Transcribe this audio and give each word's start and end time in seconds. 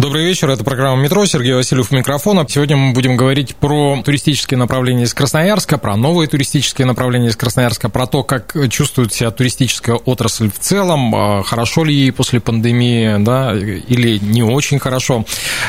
Добрый 0.00 0.24
вечер, 0.24 0.48
это 0.48 0.64
программа 0.64 1.02
«Метро», 1.02 1.26
Сергей 1.26 1.52
Васильев 1.52 1.92
у 1.92 1.94
микрофона. 1.94 2.46
Сегодня 2.48 2.74
мы 2.74 2.94
будем 2.94 3.18
говорить 3.18 3.54
про 3.54 4.00
туристические 4.02 4.56
направления 4.56 5.02
из 5.02 5.12
Красноярска, 5.12 5.76
про 5.76 5.94
новые 5.94 6.26
туристические 6.26 6.86
направления 6.86 7.28
из 7.28 7.36
Красноярска, 7.36 7.90
про 7.90 8.06
то, 8.06 8.22
как 8.22 8.56
чувствует 8.70 9.12
себя 9.12 9.30
туристическая 9.30 9.96
отрасль 9.96 10.50
в 10.50 10.58
целом, 10.58 11.14
а 11.14 11.42
хорошо 11.42 11.84
ли 11.84 11.94
ей 11.94 12.12
после 12.12 12.40
пандемии, 12.40 13.22
да, 13.22 13.54
или 13.54 14.18
не 14.22 14.42
очень 14.42 14.78
хорошо. 14.78 15.26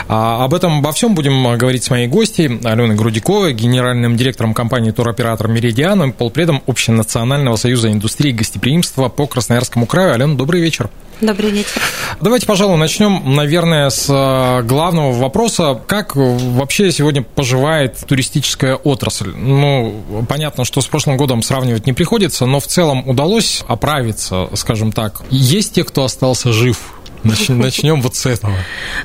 А 0.07 0.45
об 0.45 0.53
этом, 0.53 0.79
обо 0.79 0.93
всем 0.93 1.13
будем 1.13 1.57
говорить 1.57 1.83
с 1.83 1.89
моей 1.89 2.07
гостьей 2.07 2.61
Аленой 2.63 2.95
Грудиковой, 2.95 3.53
генеральным 3.53 4.15
директором 4.15 4.53
компании 4.53 4.91
туроператор 4.91 5.49
«Меридиан» 5.49 6.03
и 6.03 6.13
полпредом 6.13 6.63
Общенационального 6.67 7.57
союза 7.57 7.91
индустрии 7.91 8.31
гостеприимства 8.31 9.09
по 9.09 9.27
Красноярскому 9.27 9.87
краю. 9.87 10.13
Алена, 10.13 10.35
добрый 10.35 10.61
вечер. 10.61 10.89
Добрый 11.21 11.51
вечер. 11.51 11.79
Давайте, 12.19 12.47
пожалуй, 12.47 12.77
начнем, 12.77 13.35
наверное, 13.35 13.89
с 13.91 14.07
э, 14.09 14.63
главного 14.63 15.11
вопроса. 15.11 15.79
Как 15.85 16.15
вообще 16.15 16.91
сегодня 16.91 17.21
поживает 17.21 17.97
туристическая 18.07 18.75
отрасль? 18.75 19.29
Ну, 19.35 20.25
понятно, 20.27 20.65
что 20.65 20.81
с 20.81 20.87
прошлым 20.87 21.17
годом 21.17 21.43
сравнивать 21.43 21.85
не 21.85 21.93
приходится, 21.93 22.47
но 22.47 22.59
в 22.59 22.65
целом 22.65 23.07
удалось 23.07 23.63
оправиться, 23.67 24.49
скажем 24.55 24.91
так. 24.91 25.21
Есть 25.29 25.75
те, 25.75 25.83
кто 25.83 26.03
остался 26.03 26.51
жив 26.53 26.77
Начнем 27.23 28.01
вот 28.01 28.15
с 28.15 28.25
этого. 28.25 28.53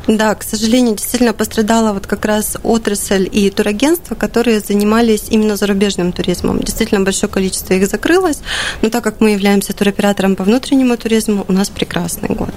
Да, 0.06 0.34
к 0.34 0.42
сожалению, 0.42 0.96
действительно 0.96 1.32
пострадала 1.32 1.92
вот 1.92 2.06
как 2.06 2.24
раз 2.24 2.56
отрасль 2.62 3.28
и 3.30 3.50
турагентства, 3.50 4.14
которые 4.14 4.60
занимались 4.60 5.24
именно 5.30 5.56
зарубежным 5.56 6.12
туризмом. 6.12 6.60
Действительно, 6.60 7.04
большое 7.04 7.30
количество 7.30 7.74
их 7.74 7.88
закрылось, 7.88 8.38
но 8.82 8.88
так 8.88 9.04
как 9.04 9.20
мы 9.20 9.30
являемся 9.30 9.72
туроператором 9.72 10.36
по 10.36 10.44
внутреннему 10.44 10.96
туризму, 10.96 11.44
у 11.48 11.52
нас 11.52 11.68
прекрасный 11.68 12.28
год. 12.28 12.54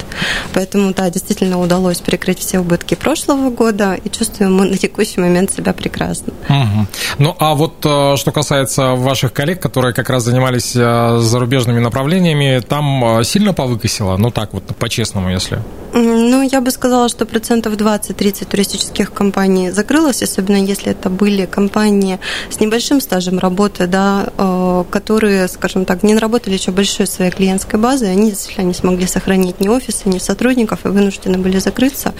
Поэтому, 0.53 0.93
да, 0.93 1.09
действительно 1.09 1.59
удалось 1.59 1.99
перекрыть 1.99 2.39
все 2.39 2.59
убытки 2.59 2.95
прошлого 2.95 3.49
года, 3.49 3.95
и 3.95 4.09
чувствуем 4.09 4.55
мы 4.55 4.65
на 4.65 4.77
текущий 4.77 5.19
момент 5.19 5.51
себя 5.51 5.73
прекрасно. 5.73 6.33
Угу. 6.47 6.87
Ну, 7.19 7.35
а 7.39 7.55
вот 7.55 7.85
э, 7.85 8.15
что 8.17 8.31
касается 8.31 8.95
ваших 8.95 9.33
коллег, 9.33 9.61
которые 9.61 9.93
как 9.93 10.09
раз 10.09 10.23
занимались 10.23 10.75
э, 10.75 11.17
зарубежными 11.19 11.79
направлениями, 11.79 12.61
там 12.67 13.19
э, 13.19 13.23
сильно 13.23 13.53
повыкосило? 13.53 14.17
Ну, 14.17 14.31
так 14.31 14.53
вот, 14.53 14.63
по-честному, 14.75 15.29
если 15.29 15.48
отрасли? 15.51 15.79
Ну, 15.93 16.43
я 16.43 16.61
бы 16.61 16.71
сказала, 16.71 17.09
что 17.09 17.25
процентов 17.25 17.73
20-30 17.73 18.45
туристических 18.45 19.11
компаний 19.11 19.71
закрылось, 19.71 20.21
особенно 20.21 20.57
если 20.57 20.91
это 20.91 21.09
были 21.09 21.45
компании 21.45 22.19
с 22.49 22.59
небольшим 22.59 23.01
стажем 23.01 23.39
работы, 23.39 23.87
да, 23.87 24.27
э, 24.37 24.83
которые, 24.91 25.47
скажем 25.47 25.85
так, 25.85 26.03
не 26.03 26.13
наработали 26.13 26.53
еще 26.53 26.71
большой 26.71 27.07
своей 27.07 27.31
клиентской 27.31 27.79
базы, 27.79 28.05
они 28.05 28.29
действительно 28.29 28.65
не 28.65 28.73
смогли 28.73 29.07
сохранить 29.07 29.59
ни 29.59 29.67
офисы, 29.67 30.07
ни 30.09 30.19
сотрудников 30.19 30.85
и 30.85 30.89
вынуждены 30.89 31.39
были 31.39 31.57
закрыться. 31.57 32.13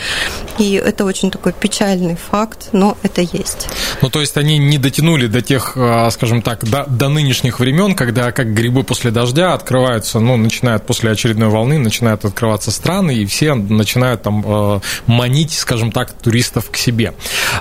И 0.58 0.74
это 0.74 1.06
очень 1.06 1.30
такой 1.30 1.54
печальный 1.54 2.16
факт, 2.16 2.70
но 2.72 2.98
это 3.04 3.22
есть. 3.22 3.68
Ну, 4.02 4.10
то 4.10 4.20
есть 4.20 4.36
они 4.38 4.58
не 4.58 4.78
дотянули 4.80 5.28
до 5.28 5.42
тех, 5.42 5.74
э, 5.76 6.10
скажем 6.12 6.42
так, 6.42 6.68
до, 6.68 6.86
до 6.88 7.10
нынешних 7.10 7.60
времен, 7.60 7.96
когда 7.96 8.32
как 8.32 8.52
грибы 8.54 8.84
после 8.84 9.12
дождя 9.12 9.54
открываются, 9.54 10.20
ну, 10.20 10.38
начинают 10.38 10.88
после 10.88 11.12
очередной 11.12 11.50
волны, 11.50 11.78
начинают 11.78 12.26
открываться 12.26 12.72
страны, 12.72 13.19
и 13.22 13.26
все 13.26 13.54
начинают 13.54 14.22
там 14.24 14.44
э, 14.46 14.80
манить, 15.08 15.54
скажем 15.54 15.92
так, 15.92 16.12
туристов 16.12 16.70
к 16.72 16.78
себе. 16.78 17.14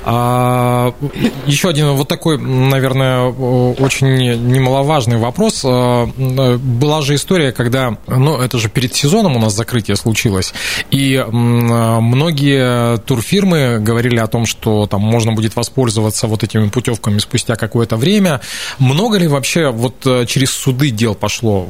А, 0.05 0.95
еще 1.47 1.69
один 1.69 1.93
вот 1.93 2.09
такой, 2.09 2.39
наверное, 2.39 3.25
очень 3.25 4.09
немаловажный 4.51 5.19
вопрос. 5.19 5.63
Э, 5.65 6.07
была 6.59 7.03
же 7.03 7.15
история, 7.15 7.53
когда, 7.53 7.97
ну, 8.07 8.39
это 8.39 8.59
же 8.59 8.69
перед 8.69 8.95
сезоном 8.95 9.37
у 9.37 9.41
нас 9.41 9.55
закрытие 9.55 9.97
случилось, 9.97 10.53
и 10.91 11.25
многие 11.31 12.99
турфирмы 12.99 13.79
говорили 13.79 14.19
о 14.19 14.27
том, 14.27 14.47
что 14.47 14.87
там 14.87 15.01
можно 15.01 15.33
будет 15.33 15.57
воспользоваться 15.57 16.27
вот 16.27 16.43
этими 16.45 16.69
путевками 16.69 17.19
спустя 17.19 17.57
какое-то 17.57 17.97
время. 17.97 18.41
Много 18.79 19.19
ли 19.19 19.29
вообще 19.29 19.71
вот 19.71 20.07
э, 20.07 20.27
через 20.27 20.51
суды 20.51 20.91
дел 20.91 21.15
пошло? 21.15 21.67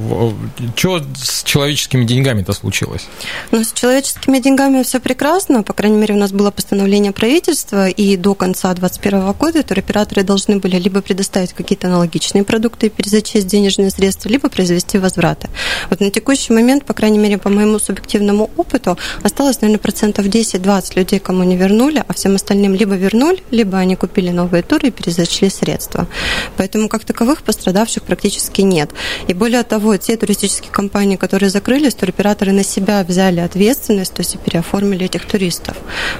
Что 0.76 1.02
с 1.16 1.42
человеческими 1.44 2.04
деньгами-то 2.04 2.52
случилось? 2.52 3.06
Ну, 3.50 3.62
с 3.62 3.72
человеческими 3.78 4.40
деньгами 4.40 4.82
все 4.82 4.98
прекрасно. 4.98 5.62
По 5.62 5.72
крайней 5.72 5.98
мере, 5.98 6.14
у 6.14 6.18
нас 6.18 6.32
было 6.32 6.50
постановление 6.50 7.12
правительства, 7.12 7.88
и 7.88 8.16
до 8.16 8.34
конца 8.34 8.74
2021 8.74 9.32
года 9.32 9.62
туроператоры 9.62 10.24
должны 10.24 10.58
были 10.58 10.76
либо 10.76 11.00
предоставить 11.00 11.52
какие-то 11.52 11.86
аналогичные 11.86 12.42
продукты 12.42 12.86
и 12.86 12.90
перезачесть 12.90 13.46
денежные 13.46 13.90
средства, 13.90 14.28
либо 14.28 14.48
произвести 14.48 14.98
возвраты. 14.98 15.48
Вот 15.90 16.00
на 16.00 16.10
текущий 16.10 16.52
момент, 16.52 16.86
по 16.86 16.92
крайней 16.92 17.18
мере, 17.18 17.38
по 17.38 17.50
моему 17.50 17.78
субъективному 17.78 18.50
опыту, 18.56 18.98
осталось, 19.22 19.60
наверное, 19.60 19.80
процентов 19.80 20.26
10-20 20.26 20.96
людей, 20.96 21.20
кому 21.20 21.44
не 21.44 21.56
вернули, 21.56 22.02
а 22.06 22.12
всем 22.14 22.34
остальным 22.34 22.74
либо 22.74 22.96
вернули, 22.96 23.44
либо 23.52 23.78
они 23.78 23.94
купили 23.94 24.30
новые 24.30 24.64
туры 24.64 24.88
и 24.88 24.90
перезачли 24.90 25.48
средства. 25.48 26.08
Поэтому 26.56 26.88
как 26.88 27.04
таковых 27.04 27.42
пострадавших 27.42 28.02
практически 28.02 28.62
нет. 28.62 28.90
И 29.28 29.34
более 29.34 29.62
того, 29.62 29.96
те 29.98 30.16
туристические 30.16 30.72
компании, 30.72 31.14
которые 31.14 31.50
закрылись, 31.50 31.94
туроператоры 31.94 32.50
на 32.50 32.64
себя 32.64 33.04
взяли 33.04 33.38
ответственность, 33.68 34.14
то 34.14 34.20
есть 34.20 34.34
и 34.34 34.38
переоформили 34.38 35.04
этих 35.04 35.26
туристов. 35.26 35.76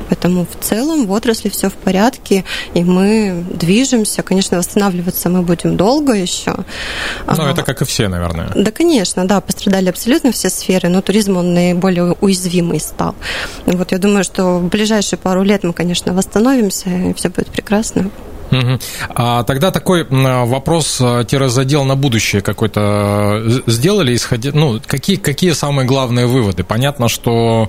Поэтому 0.09 0.47
в 0.47 0.65
целом 0.65 1.07
в 1.07 1.13
отрасли 1.13 1.49
все 1.49 1.69
в 1.69 1.75
порядке, 1.75 2.45
и 2.75 2.85
мы 2.85 3.45
движемся. 3.51 4.23
Конечно, 4.23 4.59
восстанавливаться 4.59 5.29
мы 5.31 5.43
будем 5.43 5.77
долго 5.77 6.13
еще. 6.13 6.55
Ну, 7.27 7.47
это 7.47 7.63
как 7.63 7.83
и 7.83 7.85
все, 7.85 8.09
наверное. 8.09 8.51
Да, 8.55 8.71
конечно, 8.71 9.27
да, 9.27 9.41
пострадали 9.41 9.89
абсолютно 9.89 10.31
все 10.33 10.51
сферы, 10.51 10.89
но 10.89 11.01
туризм, 11.01 11.37
он 11.37 11.55
наиболее 11.55 12.17
уязвимый 12.21 12.81
стал. 12.81 13.15
Вот 13.67 13.93
я 13.93 13.99
думаю, 13.99 14.25
что 14.25 14.59
в 14.59 14.69
ближайшие 14.69 15.19
пару 15.19 15.43
лет 15.43 15.65
мы, 15.65 15.73
конечно, 15.73 16.13
восстановимся, 16.13 16.91
и 16.91 17.15
все 17.15 17.29
будет 17.29 17.49
прекрасно. 17.49 18.11
Угу. 18.51 18.79
А 19.11 19.43
тогда 19.45 19.71
такой 19.71 20.07
вопрос-задел 20.09 21.85
на 21.85 21.97
будущее 21.97 22.43
какой-то 22.43 23.43
э, 23.45 23.61
сделали, 23.67 24.15
исходя, 24.15 24.51
ну, 24.55 24.81
какие, 24.87 25.17
какие 25.17 25.53
самые 25.53 25.87
главные 25.87 26.27
выводы? 26.27 26.65
Понятно, 26.65 27.09
что 27.09 27.69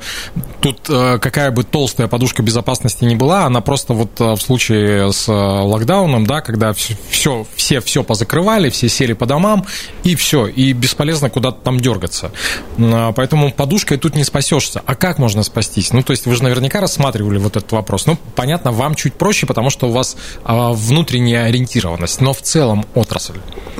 тут 0.61 0.89
э, 0.89 1.19
какая 1.19 1.51
бы 1.51 1.63
толстая 1.63 2.07
подушка 2.07 2.43
безопасности 2.43 3.03
не 3.03 3.15
была, 3.15 3.45
она 3.45 3.61
просто 3.61 3.93
вот 3.93 4.19
э, 4.19 4.33
в 4.35 4.39
случае 4.39 5.11
с 5.11 5.27
локдауном, 5.27 6.25
да, 6.25 6.41
когда 6.41 6.73
все, 6.73 7.45
все 7.55 7.81
все 7.81 8.03
позакрывали, 8.03 8.69
все 8.69 8.87
сели 8.89 9.13
по 9.13 9.25
домам, 9.25 9.65
и 10.03 10.15
все, 10.15 10.47
и 10.47 10.73
бесполезно 10.73 11.29
куда-то 11.29 11.59
там 11.63 11.79
дергаться. 11.79 12.31
Поэтому 12.77 13.51
подушкой 13.51 13.97
тут 13.97 14.15
не 14.15 14.23
спасешься. 14.23 14.81
А 14.85 14.95
как 14.95 15.17
можно 15.17 15.43
спастись? 15.43 15.91
Ну, 15.91 16.03
то 16.03 16.11
есть 16.11 16.25
вы 16.25 16.35
же 16.35 16.43
наверняка 16.43 16.79
рассматривали 16.79 17.37
вот 17.37 17.57
этот 17.57 17.71
вопрос. 17.71 18.05
Ну, 18.05 18.17
понятно, 18.35 18.71
вам 18.71 18.95
чуть 18.95 19.13
проще, 19.13 19.45
потому 19.45 19.69
что 19.69 19.87
у 19.87 19.91
вас 19.91 20.15
а, 20.43 20.68
внутренняя 20.73 21.45
ориентированность, 21.45 22.21
но 22.21 22.33
в 22.33 22.41
целом 22.41 22.85
отрасль? 22.95 23.39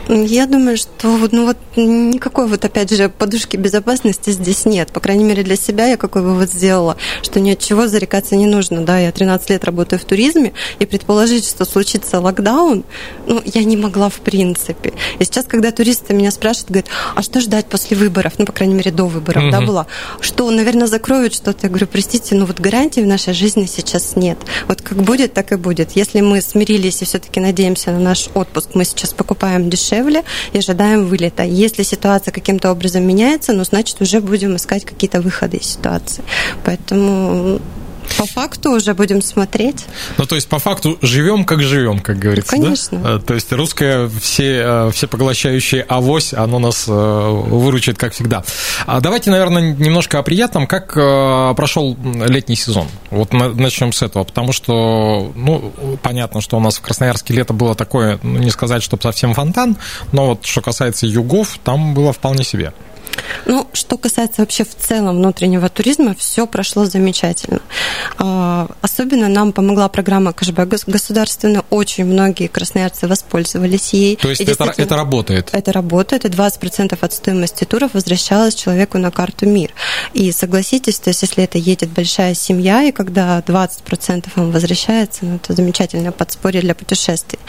Я 0.10 0.48
думаю, 0.48 0.76
что 0.76 1.08
ну 1.32 1.46
вот 1.46 1.58
никакой 1.76 2.48
вот 2.48 2.66
опять 2.66 2.90
же 2.90 3.10
подушки 3.10 3.58
безопасности 3.58 4.32
здесь 4.32 4.66
нет. 4.66 4.92
По 4.92 5.00
крайней 5.00 5.24
мере 5.24 5.44
для 5.44 5.56
себя 5.56 5.86
я 5.86 5.98
какой 5.98 6.24
вывод 6.24 6.52
сделала, 6.52 6.98
что 7.22 7.40
ни 7.40 7.52
от 7.52 7.60
чего 7.60 7.88
зарекаться 7.88 8.36
не 8.36 8.48
нужно. 8.48 8.84
Да, 8.84 8.98
я 8.98 9.12
13 9.12 9.52
лет 9.52 9.64
работаю 9.64 10.00
в 10.00 10.06
туризме, 10.06 10.54
и 10.80 10.86
предположить, 10.86 11.48
что 11.48 11.64
случится 11.64 12.20
локдаун, 12.20 12.86
ну, 13.28 13.42
я 13.46 13.64
не 13.64 13.78
могла 13.78 14.10
в 14.10 14.16
принципе. 14.22 14.94
И 15.20 15.26
сейчас, 15.26 15.46
когда 15.46 15.72
туристы 15.72 16.16
меня 16.16 16.32
спрашивают, 16.32 16.70
говорят, 16.70 16.90
а 17.14 17.22
что 17.22 17.40
ждать 17.40 17.68
после 17.68 17.96
выборов, 17.96 18.34
ну, 18.40 18.46
по 18.46 18.52
крайней 18.52 18.74
мере, 18.74 18.92
до 18.92 19.06
выборов, 19.06 19.44
угу. 19.44 19.52
да, 19.52 19.62
было, 19.62 19.88
что, 20.22 20.50
наверное, 20.50 20.88
закроют 20.88 21.36
что-то. 21.36 21.60
Я 21.64 21.70
говорю, 21.70 21.86
простите, 21.86 22.34
ну 22.34 22.46
вот 22.46 22.60
гарантий 22.60 23.04
в 23.04 23.08
нашей 23.08 23.34
жизни 23.34 23.66
сейчас 23.66 24.16
нет. 24.16 24.40
Вот 24.68 24.82
как 24.82 24.98
будет, 24.98 25.34
так 25.34 25.52
и 25.52 25.56
будет. 25.56 25.92
Если 25.92 26.22
мы 26.22 26.42
смирились 26.42 26.79
смирились 26.80 27.02
и 27.02 27.06
все-таки 27.06 27.40
надеемся 27.40 27.92
на 27.92 28.00
наш 28.00 28.30
отпуск, 28.34 28.70
мы 28.74 28.86
сейчас 28.86 29.14
покупаем 29.14 29.70
дешевле 29.70 30.24
и 30.54 30.58
ожидаем 30.58 31.06
вылета. 31.06 31.44
Если 31.44 31.84
ситуация 31.84 32.32
каким-то 32.32 32.72
образом 32.72 33.04
меняется, 33.04 33.54
ну, 33.54 33.64
значит, 33.64 34.02
уже 34.02 34.22
будем 34.22 34.56
искать 34.56 34.86
какие-то 34.86 35.22
выходы 35.22 35.58
из 35.58 35.68
ситуации. 35.68 36.24
Поэтому 36.64 37.60
По 38.18 38.26
факту 38.26 38.72
уже 38.72 38.94
будем 38.94 39.22
смотреть. 39.22 39.86
Ну, 40.18 40.26
то 40.26 40.36
есть, 40.36 40.48
по 40.50 40.60
факту, 40.60 40.98
живем 41.02 41.46
как 41.46 41.62
живем, 41.62 42.00
как 42.00 42.18
говорится. 42.18 42.56
Ну, 42.56 42.64
конечно. 42.64 43.00
Да? 43.00 43.20
То 43.20 43.34
есть, 43.34 43.52
русское 43.54 44.10
все, 44.22 44.90
все 44.94 45.08
поглощающее 45.08 45.84
авось, 45.84 46.34
оно 46.34 46.60
нас 46.60 46.86
выручит, 46.88 47.98
как 47.98 48.14
всегда. 48.14 48.44
А 48.86 49.00
давайте, 49.00 49.32
наверное, 49.32 49.74
немножко 49.74 50.20
о 50.20 50.24
приятном. 50.24 50.68
Как 50.68 50.94
прошел 50.94 51.98
летний 52.04 52.56
сезон? 52.56 52.88
Вот 53.10 53.34
начнем 53.34 53.94
с 53.94 54.02
этого, 54.02 54.24
потому 54.24 54.52
что, 54.52 55.32
ну, 55.36 55.74
понятно, 56.02 56.42
что 56.42 56.58
у 56.58 56.60
нас 56.60 56.78
в 56.78 56.82
Красноярске 56.82 57.34
лето 57.34 57.54
было 57.54 57.76
такое, 57.76 58.20
ну, 58.24 58.40
не 58.40 58.50
сказать, 58.52 58.84
чтобы 58.84 59.04
совсем 59.04 59.34
фонтан, 59.34 59.78
но 60.12 60.28
вот 60.28 60.46
что 60.46 60.62
касается 60.62 61.06
югов, 61.08 61.60
там 61.64 61.94
было 61.94 62.14
вполне 62.14 62.44
себе. 62.44 62.74
Ну, 63.46 63.68
что 63.74 63.98
касается 63.98 64.42
вообще 64.42 64.64
в 64.64 64.76
целом 64.76 65.18
внутреннего 65.18 65.70
туризма, 65.70 66.16
все 66.16 66.46
прошло 66.48 66.86
замечательно. 66.86 67.62
А, 68.18 68.68
особенно 68.82 69.28
нам 69.28 69.52
помогла 69.52 69.88
программа 69.90 70.34
кэшбэк 70.34 70.84
государственная. 70.88 71.64
Очень 71.70 72.06
многие 72.06 72.48
красноярцы 72.48 73.08
воспользовались 73.08 73.94
ей. 73.94 74.16
То 74.18 74.30
есть 74.30 74.42
это, 74.42 74.74
это 74.78 74.96
работает? 74.96 75.50
Это 75.52 75.72
работает, 75.72 76.26
и 76.26 76.30
20% 76.30 76.98
от 77.00 77.14
стоимости 77.14 77.64
туров 77.64 77.94
возвращалось 77.94 78.56
человеку 78.56 78.98
на 78.98 79.12
карту 79.12 79.48
МИР. 79.48 79.74
И 80.14 80.32
согласитесь, 80.32 81.00
то 81.00 81.10
есть 81.10 81.22
если 81.22 81.44
это 81.44 81.58
едет 81.58 81.90
большая 81.90 82.34
семья, 82.34 82.84
и 82.84 82.92
когда 82.92 83.40
20% 83.40 84.28
вам 84.36 84.52
возвращается, 84.52 85.26
ну, 85.26 85.36
это 85.36 85.54
замечательное 85.54 86.12
подспорье 86.12 86.62
для 86.62 86.76
путешествий. 86.76 87.40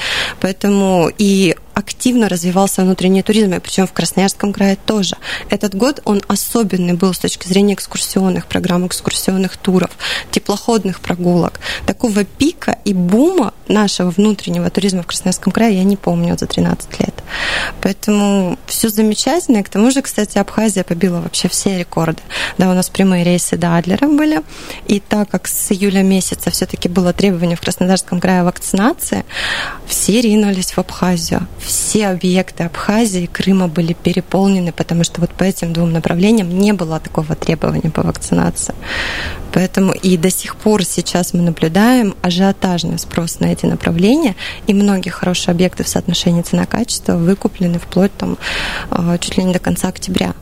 Поэтому 0.41 1.11
и 1.19 1.57
активно 1.81 2.29
развивался 2.29 2.83
внутренний 2.83 3.23
туризм, 3.23 3.55
и 3.55 3.59
причем 3.59 3.87
в 3.87 3.93
Красноярском 3.93 4.53
крае 4.53 4.77
тоже. 4.77 5.17
Этот 5.51 5.75
год 5.75 6.01
он 6.05 6.23
особенный 6.29 6.95
был 6.95 7.13
с 7.13 7.19
точки 7.19 7.49
зрения 7.49 7.75
экскурсионных 7.75 8.47
программ, 8.47 8.87
экскурсионных 8.87 9.57
туров, 9.57 9.91
теплоходных 10.31 11.01
прогулок. 11.01 11.61
Такого 11.87 12.25
пика 12.25 12.79
и 12.85 12.95
бума 12.95 13.53
нашего 13.69 14.11
внутреннего 14.11 14.71
туризма 14.71 15.03
в 15.03 15.07
Красноярском 15.07 15.53
крае 15.53 15.79
я 15.79 15.85
не 15.85 15.97
помню 15.97 16.37
за 16.39 16.47
13 16.47 17.01
лет. 17.01 17.15
Поэтому 17.81 18.59
все 18.67 18.89
замечательно. 18.89 19.59
И 19.59 19.63
к 19.63 19.69
тому 19.69 19.91
же, 19.91 20.03
кстати, 20.03 20.39
Абхазия 20.39 20.85
побила 20.85 21.21
вообще 21.21 21.49
все 21.49 21.79
рекорды. 21.79 22.23
Да, 22.59 22.71
у 22.71 22.75
нас 22.75 22.89
прямые 22.89 23.25
рейсы 23.25 23.57
до 23.57 23.77
Адлера 23.77 24.07
были. 24.07 24.43
И 24.87 25.01
так 25.01 25.31
как 25.31 25.49
с 25.49 25.73
июля 25.73 26.03
месяца 26.03 26.51
все-таки 26.51 26.89
было 26.89 27.13
требование 27.13 27.57
в 27.57 27.61
Краснодарском 27.61 28.21
крае 28.21 28.45
вакцинации, 28.45 29.25
все 29.87 30.21
ринулись 30.21 30.73
в 30.73 30.79
Абхазию 30.79 31.47
все 31.71 32.09
объекты 32.09 32.65
Абхазии 32.65 33.27
Крыма 33.27 33.69
были 33.69 33.93
переполнены, 33.93 34.73
потому 34.73 35.05
что 35.05 35.21
вот 35.21 35.31
по 35.31 35.45
этим 35.45 35.73
двум 35.73 35.93
направлениям 35.93 36.59
не 36.59 36.73
было 36.73 36.99
такого 36.99 37.37
требования 37.37 37.91
по 37.91 38.03
вакцинации. 38.03 38.75
Поэтому 39.53 39.93
и 39.93 40.17
до 40.17 40.31
сих 40.31 40.57
пор 40.57 40.85
сейчас 40.85 41.33
мы 41.33 41.43
наблюдаем 41.43 42.17
ажиотажный 42.23 42.99
спрос 42.99 43.39
на 43.39 43.47
эти 43.47 43.67
направления, 43.67 44.35
и 44.67 44.75
многие 44.75 45.11
хорошие 45.11 45.53
объекты 45.53 45.85
в 45.85 45.89
соотношении 45.89 46.43
цена-качество 46.43 47.17
выкуплены 47.17 47.79
вплоть 47.79 48.13
там 48.17 48.37
а, 48.91 49.17
чуть 49.19 49.37
ли 49.37 49.45
не 49.45 49.53
до 49.53 49.61
конца 49.61 49.89
октября. 49.89 50.35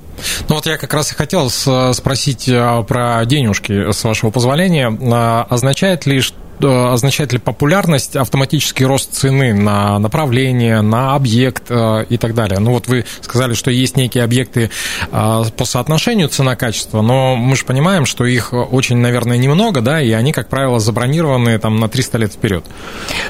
Ну 0.48 0.54
вот 0.54 0.64
я 0.64 0.78
как 0.78 0.94
раз 0.94 1.12
и 1.12 1.14
хотел 1.14 1.50
спросить 1.50 2.48
а, 2.50 2.82
про 2.84 3.22
денежки, 3.26 3.92
с 3.92 4.02
вашего 4.02 4.30
позволения. 4.30 4.90
А, 5.12 5.46
означает 5.50 6.06
ли, 6.06 6.20
что 6.20 6.47
означает 6.64 7.32
ли 7.32 7.38
популярность 7.38 8.16
автоматический 8.16 8.84
рост 8.84 9.12
цены 9.12 9.54
на 9.54 9.98
направление, 9.98 10.80
на 10.80 11.14
объект 11.14 11.64
э, 11.70 12.04
и 12.08 12.18
так 12.18 12.34
далее? 12.34 12.58
Ну 12.58 12.72
вот 12.72 12.88
вы 12.88 13.04
сказали, 13.20 13.54
что 13.54 13.70
есть 13.70 13.96
некие 13.96 14.24
объекты 14.24 14.70
э, 15.10 15.42
по 15.56 15.64
соотношению 15.64 16.28
цена-качество, 16.28 17.02
но 17.02 17.36
мы 17.36 17.56
же 17.56 17.64
понимаем, 17.64 18.06
что 18.06 18.24
их 18.24 18.52
очень, 18.52 18.96
наверное, 18.96 19.36
немного, 19.36 19.80
да, 19.80 20.02
и 20.02 20.10
они, 20.12 20.32
как 20.32 20.48
правило, 20.48 20.80
забронированы 20.80 21.58
там 21.58 21.78
на 21.80 21.88
300 21.88 22.18
лет 22.18 22.32
вперед. 22.32 22.64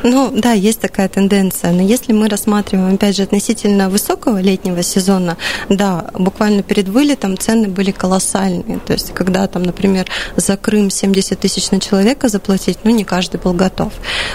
Ну 0.03 0.31
да, 0.35 0.53
есть 0.53 0.81
такая 0.81 1.09
тенденция, 1.09 1.73
но 1.73 1.83
если 1.83 2.13
мы 2.13 2.29
рассматриваем, 2.29 2.95
опять 2.95 3.17
же, 3.17 3.23
относительно 3.23 3.91
высокого 3.91 4.41
летнего 4.41 4.83
сезона, 4.83 5.37
да, 5.69 6.07
буквально 6.15 6.63
перед 6.63 6.89
вылетом 6.89 7.37
цены 7.37 7.69
были 7.69 7.91
колоссальные, 7.91 8.79
то 8.87 8.93
есть 8.93 9.13
когда 9.15 9.47
там, 9.47 9.63
например, 9.63 10.07
за 10.37 10.57
Крым 10.57 10.91
70 10.91 11.39
тысяч 11.39 11.71
на 11.71 11.81
человека 11.81 12.29
заплатить, 12.29 12.79
ну 12.85 12.91
не 12.91 13.05
каждый 13.05 13.18
каждый 13.19 13.41
был 13.41 13.53
готов. 13.53 13.93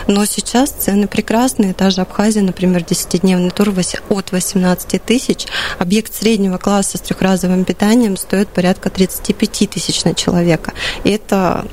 Но 0.07 0.25
сейчас 0.25 0.71
цены 0.71 1.07
прекрасные. 1.07 1.73
Та 1.73 1.89
же 1.89 2.01
Абхазия, 2.01 2.41
например, 2.41 2.81
10-дневный 2.81 3.49
тур 3.49 3.69
от 4.09 4.31
18 4.33 5.01
тысяч. 5.01 5.47
Объект 5.79 6.13
среднего 6.13 6.57
класса 6.57 6.97
с 6.97 7.01
трехразовым 7.01 7.63
питанием 7.63 8.17
стоит 8.17 8.49
порядка 8.49 8.89
35 8.89 9.69
тысяч 9.69 10.03
на 10.03 10.13
человека. 10.13 10.73
И 11.05 11.11
это 11.11 11.65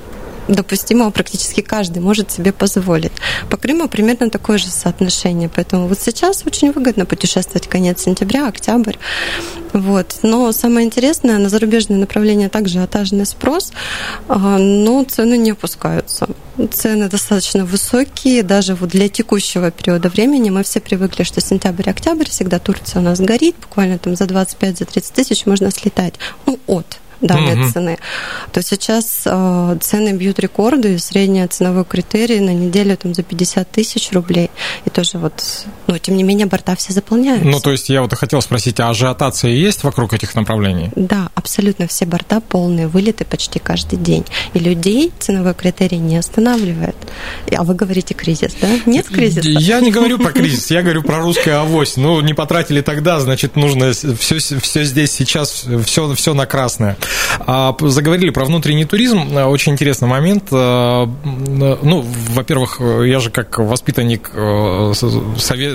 допустимого 0.48 1.10
практически 1.10 1.60
каждый 1.60 2.00
может 2.00 2.30
себе 2.30 2.52
позволить. 2.52 3.12
По 3.50 3.56
Крыму 3.56 3.88
примерно 3.88 4.30
такое 4.30 4.58
же 4.58 4.68
соотношение, 4.68 5.50
поэтому 5.54 5.86
вот 5.86 5.98
сейчас 6.00 6.42
очень 6.46 6.72
выгодно 6.72 7.06
путешествовать 7.06 7.68
конец 7.68 8.02
сентября, 8.02 8.48
октябрь. 8.48 8.96
Вот. 9.72 10.18
Но 10.22 10.50
самое 10.52 10.86
интересное, 10.86 11.38
на 11.38 11.48
зарубежные 11.48 11.98
направления 11.98 12.48
также 12.48 12.80
отажный 12.80 13.26
спрос, 13.26 13.72
а, 14.28 14.58
но 14.58 15.04
цены 15.04 15.38
не 15.38 15.52
опускаются. 15.52 16.28
Цены 16.72 17.08
достаточно 17.08 17.64
высокие, 17.64 18.42
даже 18.42 18.74
вот 18.74 18.90
для 18.90 19.08
текущего 19.08 19.70
периода 19.70 20.08
времени 20.08 20.50
мы 20.50 20.62
все 20.62 20.80
привыкли, 20.80 21.22
что 21.22 21.40
сентябрь-октябрь 21.40 22.28
всегда 22.28 22.58
Турция 22.58 23.00
у 23.00 23.04
нас 23.04 23.20
горит, 23.20 23.56
буквально 23.60 23.98
там 23.98 24.16
за 24.16 24.24
25-30 24.24 25.12
тысяч 25.14 25.46
можно 25.46 25.70
слетать. 25.70 26.14
Ну, 26.46 26.58
от 26.66 26.98
данной 27.20 27.60
угу. 27.60 27.70
цены, 27.70 27.98
то 28.52 28.62
сейчас 28.62 29.22
э, 29.26 29.76
цены 29.80 30.12
бьют 30.12 30.38
рекорды, 30.38 30.98
средняя 30.98 31.48
ценовой 31.48 31.84
критерий 31.84 32.40
на 32.40 32.54
неделю 32.54 32.96
там 32.96 33.14
за 33.14 33.22
50 33.22 33.70
тысяч 33.70 34.10
рублей. 34.12 34.50
И 34.84 34.90
тоже 34.90 35.18
вот, 35.18 35.66
но 35.86 35.98
тем 35.98 36.16
не 36.16 36.22
менее 36.22 36.46
борта 36.46 36.74
все 36.76 36.92
заполняются. 36.92 37.46
Ну, 37.46 37.60
то 37.60 37.72
есть 37.72 37.88
я 37.88 38.02
вот 38.02 38.14
хотел 38.14 38.40
спросить, 38.42 38.80
а 38.80 38.90
ажиотация 38.90 39.50
есть 39.50 39.84
вокруг 39.84 40.12
этих 40.12 40.34
направлений? 40.34 40.90
Да, 40.96 41.30
абсолютно 41.34 41.86
все 41.86 42.06
борта 42.06 42.40
полные, 42.40 42.86
вылеты 42.86 43.24
почти 43.24 43.58
каждый 43.58 43.98
день. 43.98 44.24
И 44.54 44.58
людей 44.58 45.12
ценовой 45.18 45.54
критерий 45.54 45.98
не 45.98 46.16
останавливает. 46.16 46.96
А 47.54 47.62
вы 47.62 47.74
говорите 47.74 48.14
кризис, 48.14 48.52
да? 48.60 48.68
Нет 48.86 49.08
кризиса? 49.08 49.48
Я 49.48 49.80
не 49.80 49.90
говорю 49.90 50.18
про 50.18 50.32
кризис, 50.32 50.70
я 50.70 50.82
говорю 50.82 51.02
про 51.02 51.18
русское 51.18 51.54
авось. 51.54 51.96
Ну, 51.96 52.20
не 52.20 52.34
потратили 52.34 52.80
тогда, 52.80 53.20
значит, 53.20 53.56
нужно 53.56 53.92
все, 53.92 54.38
все 54.38 54.84
здесь 54.84 55.12
сейчас, 55.12 55.66
все, 55.84 56.14
все 56.14 56.34
на 56.34 56.46
красное. 56.46 56.96
А, 57.46 57.76
заговорили 57.80 58.30
про 58.30 58.44
внутренний 58.44 58.84
туризм. 58.84 59.36
А, 59.36 59.46
очень 59.48 59.72
интересный 59.72 60.08
момент. 60.08 60.44
А, 60.52 61.08
ну, 61.24 62.04
во-первых, 62.30 62.80
я 62.80 63.20
же 63.20 63.30
как 63.30 63.58
воспитанник 63.58 64.30
э, 64.34 64.92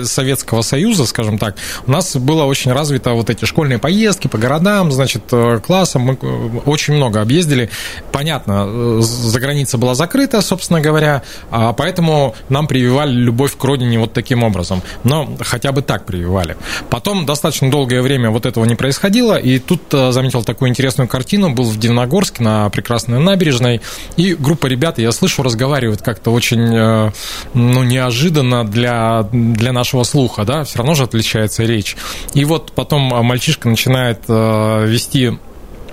Советского 0.04 0.62
Союза, 0.62 1.06
скажем 1.06 1.38
так, 1.38 1.56
у 1.86 1.90
нас 1.90 2.16
было 2.16 2.44
очень 2.44 2.72
развито 2.72 3.12
вот 3.12 3.30
эти 3.30 3.44
школьные 3.44 3.78
поездки 3.78 4.28
по 4.28 4.38
городам, 4.38 4.92
значит, 4.92 5.24
э, 5.32 5.60
классам. 5.64 6.02
Мы 6.02 6.18
э, 6.20 6.48
очень 6.64 6.94
много 6.94 7.20
объездили. 7.20 7.70
Понятно, 8.12 9.02
за 9.02 9.40
граница 9.40 9.78
была 9.78 9.94
закрыта, 9.94 10.40
собственно 10.40 10.80
говоря, 10.80 11.22
поэтому 11.50 12.34
нам 12.48 12.66
прививали 12.66 13.12
любовь 13.12 13.56
к 13.56 13.64
родине 13.64 13.98
вот 13.98 14.12
таким 14.12 14.42
образом. 14.42 14.82
Но 15.04 15.28
хотя 15.40 15.72
бы 15.72 15.82
так 15.82 16.06
прививали. 16.06 16.56
Потом 16.88 17.26
достаточно 17.26 17.70
долгое 17.70 18.02
время 18.02 18.30
вот 18.30 18.46
этого 18.46 18.64
не 18.64 18.74
происходило, 18.74 19.36
и 19.36 19.58
тут 19.58 19.82
заметил 19.90 20.42
такую 20.44 20.70
интересную 20.70 21.08
картину 21.08 21.25
картину, 21.26 21.50
был 21.50 21.64
в 21.64 21.76
Дивногорске 21.76 22.44
на 22.44 22.70
прекрасной 22.70 23.18
набережной, 23.18 23.80
и 24.16 24.34
группа 24.34 24.68
ребят, 24.68 24.98
я 24.98 25.10
слышу, 25.10 25.42
разговаривают 25.42 26.00
как-то 26.00 26.30
очень 26.30 26.72
э, 26.72 27.10
ну, 27.52 27.82
неожиданно 27.82 28.64
для, 28.64 29.26
для 29.32 29.72
нашего 29.72 30.04
слуха, 30.04 30.44
да, 30.44 30.62
все 30.62 30.78
равно 30.78 30.94
же 30.94 31.02
отличается 31.02 31.64
речь. 31.64 31.96
И 32.34 32.44
вот 32.44 32.70
потом 32.76 33.00
мальчишка 33.26 33.68
начинает 33.68 34.20
э, 34.28 34.86
вести 34.86 35.36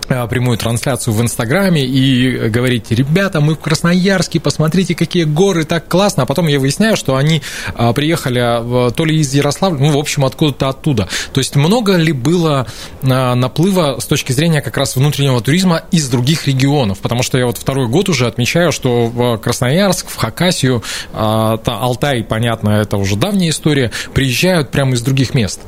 прямую 0.08 0.58
трансляцию 0.58 1.14
в 1.14 1.22
Инстаграме 1.22 1.86
и 1.86 2.50
говорите, 2.50 2.96
ребята, 2.96 3.42
мы 3.42 3.56
в 3.56 3.60
Красноярске, 3.60 4.40
посмотрите, 4.40 4.96
какие 4.96 5.24
горы, 5.24 5.64
так 5.66 5.88
классно. 5.88 6.24
А 6.24 6.26
потом 6.26 6.48
я 6.48 6.60
выясняю, 6.60 6.96
что 6.96 7.16
они 7.16 7.42
э, 7.76 7.94
приехали 7.94 8.92
то 8.92 9.06
ли 9.06 9.20
из 9.20 9.34
Ярославля, 9.34 9.80
ну, 9.80 9.92
в 9.92 9.98
общем, 9.98 10.26
откуда-то 10.26 10.70
оттуда. 10.70 11.08
То 11.32 11.40
есть 11.40 11.56
много 11.56 11.96
ли 11.96 12.12
было 12.12 12.68
э, 13.02 13.34
наплыва 13.34 14.00
с 14.00 14.06
точки 14.06 14.32
зрения 14.32 14.62
как 14.62 14.78
раз 14.78 14.96
внутреннего 14.96 15.42
туризма 15.42 15.84
из 15.92 16.10
других 16.10 16.48
регионов? 16.48 17.00
Потому 17.00 17.24
что 17.24 17.38
я 17.38 17.46
вот 17.46 17.58
второй 17.58 17.88
год 17.88 18.10
уже 18.10 18.28
отмечаю, 18.28 18.72
что 18.72 19.08
в 19.08 19.38
Красноярск, 19.38 20.10
в 20.10 20.16
Хакасию, 20.16 20.84
Алтай, 21.14 22.24
понятно, 22.24 22.70
это 22.70 22.98
уже 22.98 23.16
давняя 23.16 23.50
история, 23.50 23.92
приезжают 24.14 24.72
прямо 24.72 24.94
из 24.94 25.02
других 25.02 25.34
мест. 25.34 25.62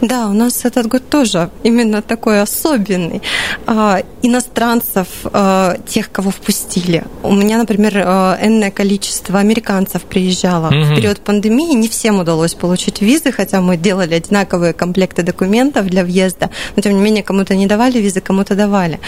Да, 0.00 0.28
у 0.28 0.32
нас 0.32 0.64
этот 0.64 0.86
год 0.86 1.08
тоже 1.08 1.50
именно 1.62 2.02
такой 2.02 2.40
особенный. 2.40 3.22
А, 3.66 4.02
иностранцев, 4.22 5.08
а, 5.24 5.76
тех, 5.86 6.10
кого 6.10 6.30
впустили. 6.30 7.04
У 7.22 7.34
меня, 7.34 7.58
например, 7.58 8.02
а, 8.04 8.38
энное 8.40 8.70
количество 8.70 9.38
американцев 9.38 10.02
приезжало. 10.02 10.68
Угу. 10.68 10.84
В 10.84 10.96
период 10.96 11.20
пандемии 11.20 11.74
не 11.74 11.88
всем 11.88 12.18
удалось 12.20 12.54
получить 12.54 13.00
визы, 13.00 13.32
хотя 13.32 13.60
мы 13.60 13.76
делали 13.76 14.14
одинаковые 14.14 14.72
комплекты 14.72 15.22
документов 15.22 15.86
для 15.86 16.04
въезда, 16.04 16.50
но 16.74 16.82
тем 16.82 16.94
не 16.94 17.00
менее 17.00 17.22
кому-то 17.22 17.54
не 17.54 17.66
давали 17.66 17.98
визы, 17.98 18.20
кому-то 18.20 18.54
давали. 18.54 19.00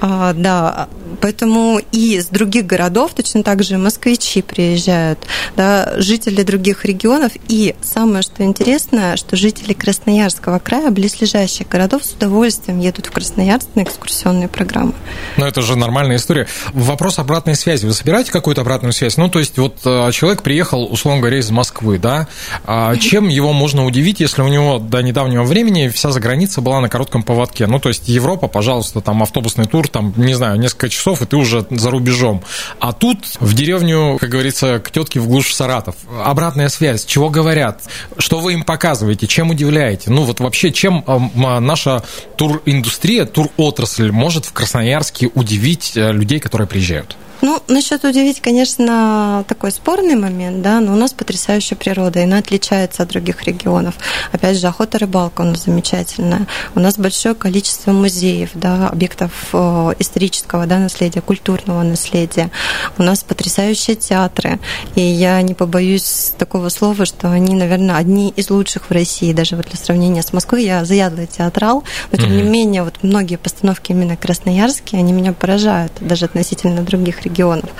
Да, 0.00 0.88
поэтому 1.20 1.80
и 1.92 2.16
из 2.16 2.26
других 2.26 2.66
городов 2.66 3.12
точно 3.14 3.42
так 3.42 3.62
же 3.62 3.78
москвичи 3.78 4.42
приезжают, 4.42 5.18
да, 5.56 5.94
жители 5.96 6.42
других 6.42 6.84
регионов. 6.84 7.32
И 7.48 7.74
самое, 7.82 8.22
что 8.22 8.42
интересно, 8.42 9.16
что 9.16 9.36
жители 9.36 9.72
Красноярского 10.02 10.58
края, 10.58 10.90
близлежащих 10.90 11.68
городов 11.68 12.04
с 12.04 12.14
удовольствием 12.14 12.80
едут 12.80 13.06
в 13.06 13.12
Красноярск 13.12 13.68
на 13.76 13.84
экскурсионные 13.84 14.48
программы. 14.48 14.94
Ну, 15.36 15.46
это 15.46 15.62
же 15.62 15.76
нормальная 15.76 16.16
история. 16.16 16.48
Вопрос 16.72 17.20
обратной 17.20 17.54
связи. 17.54 17.86
Вы 17.86 17.92
собираете 17.92 18.32
какую-то 18.32 18.62
обратную 18.62 18.92
связь? 18.92 19.16
Ну, 19.16 19.28
то 19.28 19.38
есть, 19.38 19.58
вот 19.58 19.76
э, 19.84 20.10
человек 20.10 20.42
приехал, 20.42 20.84
условно 20.90 21.20
говоря, 21.20 21.38
из 21.38 21.50
Москвы, 21.52 21.98
да? 21.98 22.26
А 22.64 22.96
чем 22.96 23.28
его 23.28 23.52
можно 23.52 23.84
удивить, 23.84 24.18
если 24.18 24.42
у 24.42 24.48
него 24.48 24.80
до 24.80 25.02
недавнего 25.02 25.44
времени 25.44 25.88
вся 25.88 26.10
заграница 26.10 26.60
была 26.60 26.80
на 26.80 26.88
коротком 26.88 27.22
поводке? 27.22 27.68
Ну, 27.68 27.78
то 27.78 27.88
есть, 27.88 28.08
Европа, 28.08 28.48
пожалуйста, 28.48 29.00
там 29.02 29.22
автобусный 29.22 29.66
тур, 29.66 29.86
там, 29.86 30.12
не 30.16 30.34
знаю, 30.34 30.58
несколько 30.58 30.88
часов, 30.88 31.22
и 31.22 31.26
ты 31.26 31.36
уже 31.36 31.64
за 31.70 31.90
рубежом. 31.90 32.42
А 32.80 32.92
тут 32.92 33.18
в 33.38 33.54
деревню, 33.54 34.18
как 34.20 34.30
говорится, 34.30 34.80
к 34.80 34.90
тетке 34.90 35.20
в 35.20 35.28
глушь 35.28 35.54
Саратов. 35.54 35.94
Обратная 36.24 36.70
связь, 36.70 37.04
чего 37.04 37.30
говорят, 37.30 37.82
что 38.18 38.40
вы 38.40 38.54
им 38.54 38.64
показываете, 38.64 39.28
чем 39.28 39.50
удивляете? 39.50 39.81
Ну, 40.10 40.24
вот 40.24 40.40
вообще, 40.40 40.72
чем 40.72 41.04
наша 41.34 42.02
туриндустрия, 42.36 43.24
туротрасль 43.24 44.10
может 44.10 44.46
в 44.46 44.52
Красноярске 44.52 45.30
удивить 45.34 45.96
э, 45.96 46.12
людей, 46.12 46.38
которые 46.38 46.68
приезжают? 46.68 47.16
Ну, 47.42 47.60
насчет 47.66 48.04
удивить, 48.04 48.40
конечно, 48.40 49.44
такой 49.48 49.72
спорный 49.72 50.14
момент, 50.14 50.62
да, 50.62 50.78
но 50.78 50.92
у 50.92 50.96
нас 50.96 51.12
потрясающая 51.12 51.76
природа, 51.76 52.20
и 52.20 52.22
она 52.22 52.38
отличается 52.38 53.02
от 53.02 53.08
других 53.08 53.42
регионов. 53.42 53.96
Опять 54.30 54.58
же, 54.58 54.68
охота, 54.68 55.00
рыбалка 55.00 55.40
у 55.40 55.44
нас 55.44 55.64
замечательная. 55.64 56.46
У 56.76 56.80
нас 56.80 56.96
большое 56.96 57.34
количество 57.34 57.90
музеев, 57.90 58.50
да, 58.54 58.88
объектов 58.88 59.32
э, 59.52 59.94
исторического 59.98 60.66
да, 60.66 60.78
наследия, 60.78 61.20
культурного 61.20 61.82
наследия. 61.82 62.52
У 62.96 63.02
нас 63.02 63.24
потрясающие 63.24 63.96
театры, 63.96 64.60
и 64.94 65.00
я 65.00 65.42
не 65.42 65.54
побоюсь 65.54 66.34
такого 66.38 66.68
слова, 66.68 67.06
что 67.06 67.28
они, 67.28 67.56
наверное, 67.56 67.96
одни 67.96 68.32
из 68.36 68.50
лучших 68.50 68.88
в 68.88 68.92
России, 68.92 69.32
даже 69.32 69.56
вот 69.56 69.66
для 69.66 69.76
сравнения 69.76 70.22
с 70.22 70.32
Москвой. 70.32 70.64
Я 70.64 70.84
заядлый 70.84 71.26
театрал, 71.26 71.82
но 72.12 72.18
тем 72.18 72.30
mm-hmm. 72.30 72.36
не 72.36 72.42
менее, 72.44 72.84
вот 72.84 73.02
многие 73.02 73.34
постановки 73.34 73.90
именно 73.90 74.16
красноярские, 74.16 75.00
они 75.00 75.12
меня 75.12 75.32
поражают, 75.32 75.92
даже 75.98 76.26
относительно 76.26 76.82
других 76.82 77.16
регионов 77.22 77.31
регионов. 77.32 77.70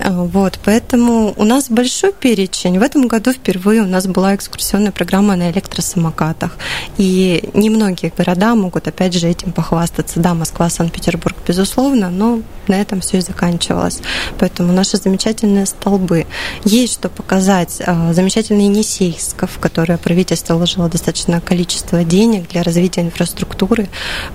А, 0.00 0.12
вот, 0.12 0.58
поэтому 0.64 1.34
у 1.36 1.44
нас 1.44 1.68
большой 1.68 2.12
перечень. 2.12 2.78
В 2.78 2.82
этом 2.82 3.08
году 3.08 3.32
впервые 3.32 3.82
у 3.82 3.86
нас 3.86 4.06
была 4.06 4.34
экскурсионная 4.34 4.92
программа 4.92 5.36
на 5.36 5.50
электросамокатах. 5.50 6.56
И 6.98 7.48
немногие 7.54 8.12
города 8.16 8.54
могут, 8.54 8.86
опять 8.86 9.14
же, 9.14 9.26
этим 9.28 9.52
похвастаться. 9.52 10.20
Да, 10.20 10.34
Москва, 10.34 10.70
Санкт-Петербург, 10.70 11.36
безусловно, 11.46 12.10
но 12.10 12.42
на 12.68 12.80
этом 12.80 13.00
все 13.00 13.18
и 13.18 13.20
заканчивалось. 13.20 14.00
Поэтому 14.38 14.72
наши 14.72 14.96
замечательные 14.96 15.66
столбы. 15.66 16.26
Есть 16.64 16.94
что 16.94 17.08
показать. 17.08 17.82
А, 17.84 18.12
замечательный 18.12 18.64
Енисейсков, 18.64 19.50
в 19.52 19.58
который 19.58 19.98
правительство 19.98 20.54
вложило 20.54 20.88
достаточное 20.88 21.40
количество 21.40 22.04
денег 22.04 22.48
для 22.48 22.62
развития 22.62 23.00
инфраструктуры. 23.00 23.88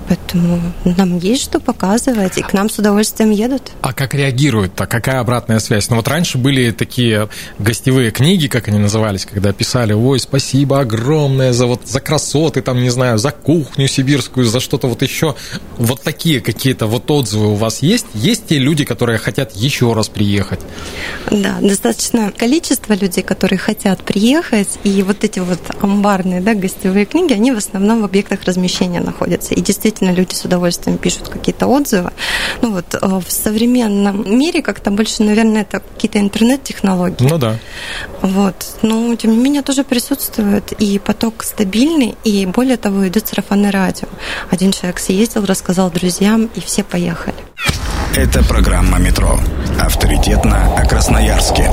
Поэтому 0.08 0.60
нам 0.84 1.18
есть 1.18 1.42
что 1.42 1.60
показывать, 1.60 2.38
и 2.38 2.42
к 2.42 2.52
нам 2.52 2.68
с 2.68 2.78
удовольствием 2.78 3.30
едут. 3.30 3.72
А 3.80 3.92
как 3.92 4.14
реагируют? 4.14 4.33
А 4.80 4.86
какая 4.86 5.20
обратная 5.20 5.60
связь? 5.60 5.88
Ну 5.90 5.96
вот 5.96 6.08
раньше 6.08 6.38
были 6.38 6.70
такие 6.70 7.28
гостевые 7.58 8.10
книги, 8.10 8.46
как 8.46 8.68
они 8.68 8.78
назывались, 8.78 9.26
когда 9.26 9.52
писали, 9.52 9.92
ой, 9.92 10.18
спасибо 10.18 10.80
огромное 10.80 11.52
за 11.52 11.66
вот 11.66 11.82
за 11.86 12.00
красоты, 12.00 12.60
там, 12.62 12.82
не 12.82 12.90
знаю, 12.90 13.18
за 13.18 13.30
кухню 13.30 13.88
сибирскую, 13.88 14.46
за 14.46 14.60
что-то 14.60 14.88
вот 14.88 15.02
еще. 15.02 15.36
Вот 15.78 16.02
такие 16.02 16.40
какие-то 16.40 16.86
вот 16.86 17.10
отзывы 17.10 17.52
у 17.52 17.54
вас 17.54 17.82
есть? 17.82 18.06
Есть 18.14 18.48
те 18.48 18.58
люди, 18.58 18.84
которые 18.84 19.18
хотят 19.18 19.52
еще 19.52 19.92
раз 19.92 20.08
приехать? 20.08 20.60
Да, 21.30 21.58
достаточно 21.60 22.32
количество 22.32 22.94
людей, 22.94 23.22
которые 23.22 23.58
хотят 23.58 24.02
приехать, 24.02 24.78
и 24.84 25.02
вот 25.02 25.24
эти 25.24 25.38
вот 25.38 25.60
амбарные, 25.80 26.40
да, 26.40 26.54
гостевые 26.54 27.06
книги, 27.06 27.32
они 27.32 27.52
в 27.52 27.58
основном 27.58 28.02
в 28.02 28.04
объектах 28.04 28.44
размещения 28.44 29.00
находятся. 29.00 29.54
И 29.54 29.60
действительно 29.60 30.10
люди 30.10 30.34
с 30.34 30.44
удовольствием 30.44 30.98
пишут 30.98 31.28
какие-то 31.28 31.66
отзывы. 31.66 32.10
Ну 32.62 32.72
вот 32.72 32.94
э, 32.94 32.98
в 33.00 33.30
современном 33.30 34.23
мире 34.24 34.62
как-то 34.62 34.90
больше, 34.90 35.22
наверное, 35.22 35.62
это 35.62 35.80
какие-то 35.80 36.18
интернет-технологии. 36.18 37.28
Ну 37.28 37.38
да. 37.38 37.58
Вот. 38.22 38.54
Но, 38.82 39.14
тем 39.16 39.32
не 39.32 39.38
менее, 39.38 39.62
тоже 39.62 39.84
присутствует 39.84 40.72
и 40.72 40.98
поток 40.98 41.44
стабильный, 41.44 42.16
и 42.24 42.46
более 42.46 42.76
того, 42.76 43.06
идет 43.08 43.28
сарафанное 43.28 43.70
радио. 43.70 44.08
Один 44.50 44.72
человек 44.72 44.98
съездил, 44.98 45.44
рассказал 45.44 45.90
друзьям, 45.90 46.50
и 46.54 46.60
все 46.60 46.82
поехали. 46.82 47.36
Это 48.16 48.44
программа 48.44 48.98
«Метро». 48.98 49.38
Авторитетно 49.80 50.76
о 50.76 50.86
Красноярске. 50.86 51.68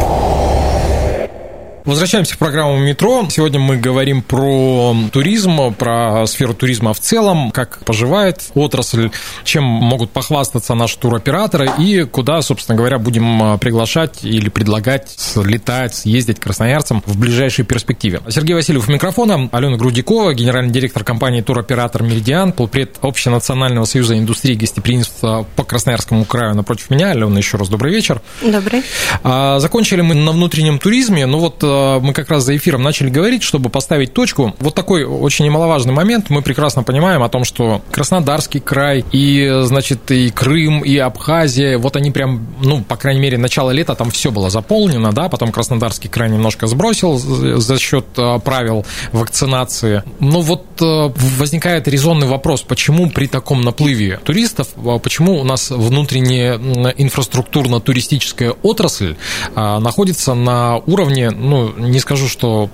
Возвращаемся 1.84 2.36
в 2.36 2.38
программу 2.38 2.78
«Метро». 2.78 3.26
Сегодня 3.30 3.60
мы 3.60 3.76
говорим 3.76 4.22
про 4.22 4.96
туризм, 5.12 5.74
про 5.74 6.28
сферу 6.28 6.54
туризма 6.54 6.94
в 6.94 7.00
целом, 7.00 7.50
как 7.50 7.80
поживает 7.86 8.52
отрасль, 8.54 9.10
чем 9.44 9.64
могут 9.64 10.12
похвастаться 10.12 10.76
наши 10.76 11.00
туроператоры 11.00 11.72
и 11.80 12.04
куда, 12.04 12.44
собственно 12.44 12.78
говоря, 12.78 13.00
будем 13.00 13.42
а, 13.42 13.58
приглашать 13.58 14.24
или 14.24 14.50
предлагать 14.50 15.18
летать, 15.44 15.96
съездить 15.96 16.40
красноярцам 16.40 17.02
в 17.06 17.18
ближайшей 17.18 17.66
перспективе. 17.66 18.22
Сергей 18.30 18.54
Васильев 18.54 18.88
микрофона, 18.88 19.50
Алена 19.52 19.78
Грудикова, 19.78 20.36
генеральный 20.36 20.72
директор 20.72 21.04
компании 21.04 21.42
«Туроператор 21.42 22.04
Меридиан», 22.04 22.52
полпред 22.52 22.98
Общенационального 23.02 23.86
союза 23.86 24.18
индустрии 24.20 24.54
гостеприимства 24.54 25.48
по 25.56 25.64
Красноярскому 25.64 26.26
краю 26.26 26.54
напротив 26.54 26.92
меня. 26.92 27.10
Алена, 27.10 27.38
еще 27.40 27.58
раз 27.58 27.70
добрый 27.70 27.92
вечер. 27.92 28.22
Добрый. 28.44 28.84
А, 29.24 29.58
закончили 29.58 30.02
мы 30.02 30.14
на 30.14 30.32
внутреннем 30.32 30.78
туризме. 30.78 31.26
Ну 31.26 31.40
вот 31.40 31.64
мы 32.02 32.14
как 32.14 32.30
раз 32.30 32.44
за 32.44 32.56
эфиром 32.56 32.82
начали 32.84 33.10
говорить, 33.10 33.44
чтобы 33.44 33.70
поставить 33.70 34.14
точку. 34.14 34.56
Вот 34.60 34.76
такой 34.76 35.04
очень 35.04 35.46
немаловажный 35.46 35.94
момент. 35.94 36.30
Мы 36.30 36.42
прекрасно 36.42 36.84
понимаем 36.84 37.24
о 37.24 37.30
том, 37.30 37.44
что 37.44 37.82
Краснодарский 37.92 38.60
край 38.60 39.04
и, 39.12 39.62
значит, 39.64 40.12
и 40.12 40.30
Крым, 40.30 40.82
и 40.82 40.98
Абхазия, 40.98 41.78
вот 41.78 41.96
они 41.96 42.12
прям, 42.12 42.48
ну, 42.62 42.84
по 42.84 42.96
крайней 42.96 43.22
мере, 43.22 43.38
начало 43.38 43.72
лета 43.72 43.96
там 43.96 44.12
все 44.12 44.32
было 44.32 44.50
заполнено, 44.50 45.12
да, 45.12 45.30
потом 45.30 45.52
Краснодарский 45.52 46.10
край 46.10 46.30
немножко 46.30 46.68
сбросил 46.68 47.18
за 47.18 47.80
счет 47.80 48.06
э, 48.18 48.40
правил 48.40 48.86
вакцинации. 49.12 50.04
Но 50.20 50.42
вот 50.42 50.66
э, 50.82 51.12
возникает 51.38 51.88
резонный 51.88 52.28
вопрос, 52.28 52.62
почему 52.62 53.10
при 53.10 53.28
таком 53.28 53.62
наплыве 53.62 54.20
туристов, 54.24 54.70
почему 55.04 55.40
у 55.40 55.44
нас 55.44 55.70
внутренняя 55.70 56.58
инфраструктурно-туристическая 56.58 58.56
отрасль 58.64 59.16
находится 59.56 60.34
на 60.34 60.78
уровне, 60.78 61.32
ну, 61.32 61.61
не 61.70 62.00
скажу, 62.00 62.28
что 62.28 62.70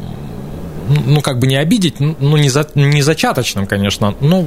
ну, 1.05 1.21
как 1.21 1.39
бы 1.39 1.47
не 1.47 1.57
обидеть, 1.57 1.99
ну, 1.99 2.37
не, 2.37 2.49
за, 2.49 2.67
не 2.75 3.01
зачаточным, 3.01 3.67
конечно, 3.67 4.15
но 4.21 4.45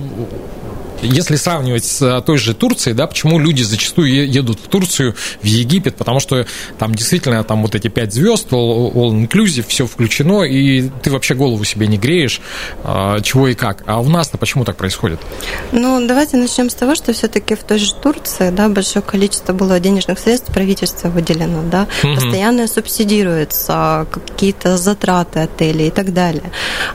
если 1.03 1.37
сравнивать 1.37 1.85
с 1.85 2.03
э, 2.03 2.23
той 2.23 2.39
же 2.39 2.55
Турцией, 2.55 2.95
да, 2.95 3.07
почему 3.07 3.39
люди 3.39 3.63
зачастую 3.63 4.31
едут 4.31 4.59
в 4.61 4.69
Турцию, 4.69 5.15
в 5.43 5.45
Египет, 5.45 5.97
потому 5.97 6.21
что 6.21 6.47
там 6.79 6.95
действительно 6.95 7.43
там 7.45 7.63
вот 7.63 7.75
эти 7.75 7.89
пять 7.89 8.13
звезд, 8.13 8.49
all, 8.53 8.93
all 8.93 9.11
inclusive, 9.13 9.65
все 9.67 9.87
включено, 9.87 10.43
и 10.43 10.89
ты 11.03 11.11
вообще 11.11 11.35
голову 11.35 11.65
себе 11.65 11.87
не 11.87 11.97
греешь, 11.97 12.41
а, 12.85 13.21
чего 13.21 13.49
и 13.49 13.55
как. 13.55 13.83
А 13.87 14.01
у 14.01 14.09
нас-то 14.09 14.39
почему 14.39 14.65
так 14.65 14.77
происходит? 14.77 15.21
Ну, 15.73 16.07
давайте 16.07 16.37
начнем 16.37 16.71
с 16.71 16.75
того, 16.75 16.95
что 16.95 17.13
все-таки 17.13 17.55
в 17.55 17.63
той 17.63 17.79
же 17.79 17.95
Турции, 17.95 18.51
да, 18.51 18.69
большое 18.69 19.03
количество 19.03 19.53
было 19.53 19.81
денежных 19.81 20.19
средств 20.19 20.53
правительства 20.53 21.09
выделено, 21.09 21.63
да, 21.63 21.87
угу. 22.03 22.15
постоянно 22.15 22.67
субсидируются 22.69 24.07
какие-то 24.11 24.77
затраты 24.77 25.41
отелей 25.41 25.89
и 25.89 25.91
так 25.91 26.13
далее. 26.13 26.51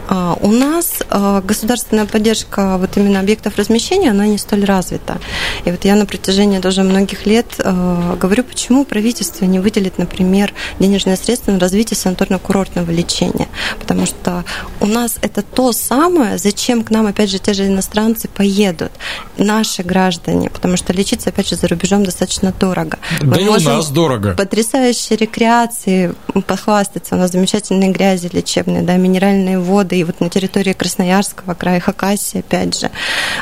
А 0.08 0.38
у 0.40 0.52
нас 0.52 1.00
а, 1.10 1.42
государственная 1.42 2.06
поддержка 2.06 2.78
вот 2.78 2.98
именно 2.98 3.20
объектов 3.20 3.58
размещения 3.58 3.95
лечения, 3.96 4.12
она 4.12 4.28
не 4.28 4.38
столь 4.38 4.66
развита. 4.66 5.20
И 5.66 5.72
вот 5.72 5.86
я 5.86 5.96
на 5.96 6.06
протяжении 6.06 6.60
даже 6.60 6.84
многих 6.84 7.26
лет 7.26 7.46
э, 7.58 8.16
говорю, 8.20 8.44
почему 8.44 8.86
правительство 8.86 9.46
не 9.46 9.60
выделит, 9.60 9.98
например, 9.98 10.54
денежные 10.80 11.16
средства 11.16 11.52
на 11.52 11.60
развитие 11.60 11.98
санаторно-курортного 11.98 12.92
лечения. 12.92 13.48
Потому 13.80 14.06
что 14.06 14.44
у 14.82 14.86
нас 14.86 15.18
это 15.22 15.42
то 15.42 15.72
самое, 15.72 16.38
зачем 16.38 16.84
к 16.84 16.92
нам, 16.92 17.08
опять 17.08 17.30
же, 17.30 17.40
те 17.40 17.54
же 17.54 17.68
иностранцы 17.68 18.28
поедут, 18.28 18.92
наши 19.38 19.84
граждане, 19.84 20.50
потому 20.50 20.78
что 20.78 20.94
лечиться, 20.94 21.30
опять 21.30 21.50
же, 21.50 21.56
за 21.56 21.68
рубежом 21.68 22.04
достаточно 22.04 22.52
дорого. 22.52 22.98
Да 23.22 23.28
Мы 23.28 23.44
и 23.44 23.48
у 23.48 23.60
нас 23.60 23.90
дорого. 23.90 24.36
Потрясающей 24.38 25.16
рекреации 25.16 26.14
похвастаться. 26.48 27.16
У 27.16 27.18
нас 27.18 27.32
замечательные 27.32 27.92
грязи 27.92 28.30
лечебные, 28.32 28.82
да, 28.82 28.98
минеральные 28.98 29.60
воды, 29.60 30.00
и 30.00 30.04
вот 30.04 30.20
на 30.20 30.30
территории 30.30 30.74
Красноярского 30.74 31.54
края, 31.54 31.80
Хакасии, 31.80 32.40
опять 32.40 32.80
же. 32.80 32.92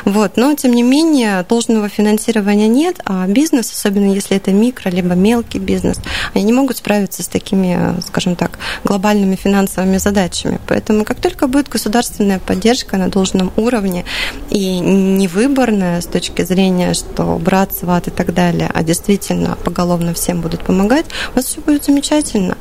Вот. 0.04 0.36
Но, 0.44 0.54
тем 0.54 0.72
не 0.72 0.82
менее, 0.82 1.42
должного 1.48 1.88
финансирования 1.88 2.68
нет, 2.68 3.00
а 3.06 3.26
бизнес, 3.26 3.72
особенно 3.72 4.12
если 4.12 4.36
это 4.36 4.52
микро, 4.52 4.90
либо 4.90 5.14
мелкий 5.14 5.58
бизнес, 5.58 5.98
они 6.34 6.44
не 6.44 6.52
могут 6.52 6.76
справиться 6.76 7.22
с 7.22 7.28
такими, 7.28 7.98
скажем 8.02 8.36
так, 8.36 8.58
глобальными 8.84 9.36
финансовыми 9.36 9.96
задачами. 9.96 10.60
Поэтому 10.66 11.06
как 11.06 11.18
только 11.18 11.46
будет 11.46 11.70
государственная 11.70 12.40
поддержка 12.40 12.98
на 12.98 13.08
должном 13.08 13.54
уровне 13.56 14.04
и 14.50 14.80
не 14.80 15.28
выборная 15.28 16.02
с 16.02 16.06
точки 16.06 16.42
зрения, 16.42 16.92
что 16.92 17.38
брат, 17.38 17.72
сват 17.72 18.08
и 18.08 18.10
так 18.10 18.34
далее, 18.34 18.70
а 18.74 18.82
действительно 18.82 19.56
поголовно 19.64 20.12
всем 20.12 20.42
будут 20.42 20.62
помогать, 20.62 21.06
у 21.32 21.36
нас 21.36 21.46
все 21.46 21.62
будет 21.62 21.86
замечательно. 21.86 22.58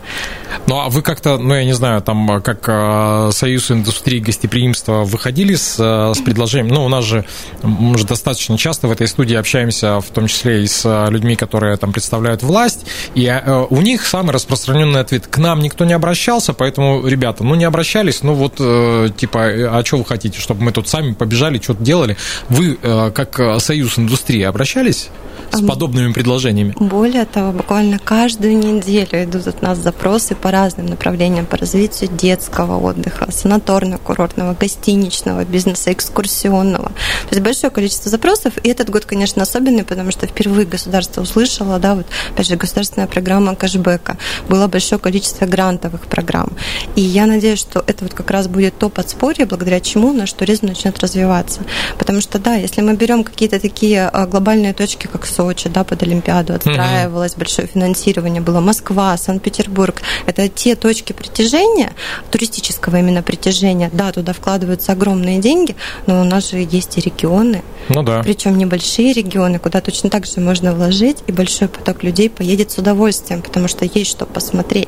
Ну, 0.67 0.79
а 0.79 0.87
вы 0.87 1.01
как-то, 1.01 1.37
ну, 1.37 1.53
я 1.53 1.65
не 1.65 1.73
знаю, 1.73 2.01
там, 2.01 2.41
как 2.41 2.63
э, 2.69 3.31
Союз 3.33 3.71
индустрии 3.71 4.19
гостеприимства 4.19 5.03
выходили 5.03 5.55
с, 5.55 5.75
э, 5.79 6.13
с 6.15 6.21
предложением, 6.21 6.73
ну, 6.73 6.85
у 6.85 6.89
нас 6.89 7.03
же, 7.03 7.25
мы 7.79 7.97
же 7.97 8.05
достаточно 8.05 8.57
часто 8.57 8.87
в 8.87 8.91
этой 8.91 9.07
студии 9.07 9.35
общаемся, 9.35 9.99
в 9.99 10.09
том 10.09 10.27
числе 10.27 10.63
и 10.63 10.67
с 10.67 11.09
людьми, 11.09 11.35
которые 11.35 11.77
там 11.77 11.91
представляют 11.91 12.43
власть, 12.43 12.85
и 13.15 13.25
э, 13.25 13.65
у 13.69 13.81
них 13.81 14.05
самый 14.05 14.31
распространенный 14.31 15.01
ответ, 15.01 15.27
к 15.27 15.37
нам 15.37 15.59
никто 15.59 15.85
не 15.85 15.93
обращался, 15.93 16.53
поэтому, 16.53 17.05
ребята, 17.07 17.43
ну, 17.43 17.55
не 17.55 17.65
обращались, 17.65 18.23
ну, 18.23 18.33
вот, 18.33 18.55
типа, 19.15 19.41
а 19.43 19.83
что 19.85 19.97
вы 19.97 20.05
хотите, 20.05 20.39
чтобы 20.39 20.63
мы 20.63 20.71
тут 20.71 20.87
сами 20.87 21.13
побежали, 21.13 21.59
что-то 21.59 21.83
делали? 21.83 22.17
Вы, 22.49 22.75
как 22.75 23.39
Союз 23.59 23.97
индустрии, 23.97 24.43
обращались? 24.43 25.09
С 25.53 25.61
подобными 25.61 26.11
предложениями? 26.11 26.75
Более 26.79 27.25
того, 27.25 27.51
буквально 27.51 27.99
каждую 27.99 28.57
неделю 28.57 29.23
идут 29.23 29.47
от 29.47 29.61
нас 29.61 29.77
запросы 29.77 30.35
по 30.35 30.51
разным 30.51 30.87
направлениям 30.87 31.45
по 31.45 31.57
развитию 31.57 32.09
детского 32.11 32.79
отдыха, 32.79 33.25
санаторно-курортного, 33.29 34.57
гостиничного 34.59 35.45
бизнеса, 35.45 35.91
экскурсионного. 35.93 36.89
То 36.89 37.29
есть 37.31 37.41
большое 37.41 37.71
количество 37.71 38.09
запросов. 38.09 38.53
И 38.63 38.69
этот 38.69 38.89
год, 38.89 39.05
конечно, 39.05 39.43
особенный, 39.43 39.83
потому 39.83 40.11
что 40.11 40.27
впервые 40.27 40.65
государство 40.65 41.21
услышало, 41.21 41.79
да, 41.79 41.95
вот, 41.95 42.05
опять 42.33 42.47
же, 42.47 42.55
государственная 42.55 43.07
программа 43.07 43.55
кэшбэка. 43.55 44.17
Было 44.49 44.67
большое 44.67 44.99
количество 44.99 45.45
грантовых 45.45 46.07
программ. 46.07 46.49
И 46.95 47.01
я 47.01 47.25
надеюсь, 47.25 47.59
что 47.59 47.83
это 47.85 48.05
вот 48.05 48.13
как 48.13 48.31
раз 48.31 48.47
будет 48.47 48.77
то 48.77 48.89
подспорье, 48.89 49.45
благодаря 49.45 49.79
чему 49.79 50.13
наш 50.13 50.33
туризм 50.33 50.67
начнет 50.67 50.99
развиваться. 50.99 51.61
Потому 51.97 52.21
что, 52.21 52.39
да, 52.39 52.55
если 52.55 52.81
мы 52.81 52.95
берем 52.95 53.23
какие-то 53.23 53.59
такие 53.59 54.07
а, 54.07 54.25
глобальные 54.25 54.73
точки, 54.73 55.07
как 55.07 55.25
Сочи, 55.43 55.67
да, 55.67 55.83
под 55.83 56.01
Олимпиаду 56.03 56.53
отстраивалось 56.53 57.33
угу. 57.33 57.39
большое 57.39 57.67
финансирование, 57.67 58.41
было 58.41 58.61
Москва, 58.61 59.17
Санкт-Петербург. 59.17 60.01
Это 60.25 60.47
те 60.47 60.75
точки 60.75 61.11
притяжения, 61.11 61.91
туристического 62.31 62.95
именно 62.95 63.21
притяжения. 63.21 63.89
Да, 63.91 64.13
туда 64.13 64.31
вкладываются 64.31 64.93
огромные 64.93 65.39
деньги, 65.39 65.75
но 66.07 66.21
у 66.21 66.23
нас 66.23 66.51
же 66.51 66.59
есть 66.59 66.97
и 66.97 67.01
регионы. 67.01 67.61
Ну 67.89 68.03
да. 68.03 68.21
Причем 68.23 68.57
небольшие 68.57 69.11
регионы, 69.11 69.59
куда 69.59 69.81
точно 69.81 70.09
так 70.09 70.25
же 70.25 70.39
можно 70.39 70.73
вложить, 70.73 71.17
и 71.27 71.33
большой 71.33 71.67
поток 71.67 72.03
людей 72.03 72.29
поедет 72.29 72.71
с 72.71 72.77
удовольствием, 72.77 73.41
потому 73.41 73.67
что 73.67 73.83
есть 73.83 74.11
что 74.11 74.25
посмотреть. 74.25 74.87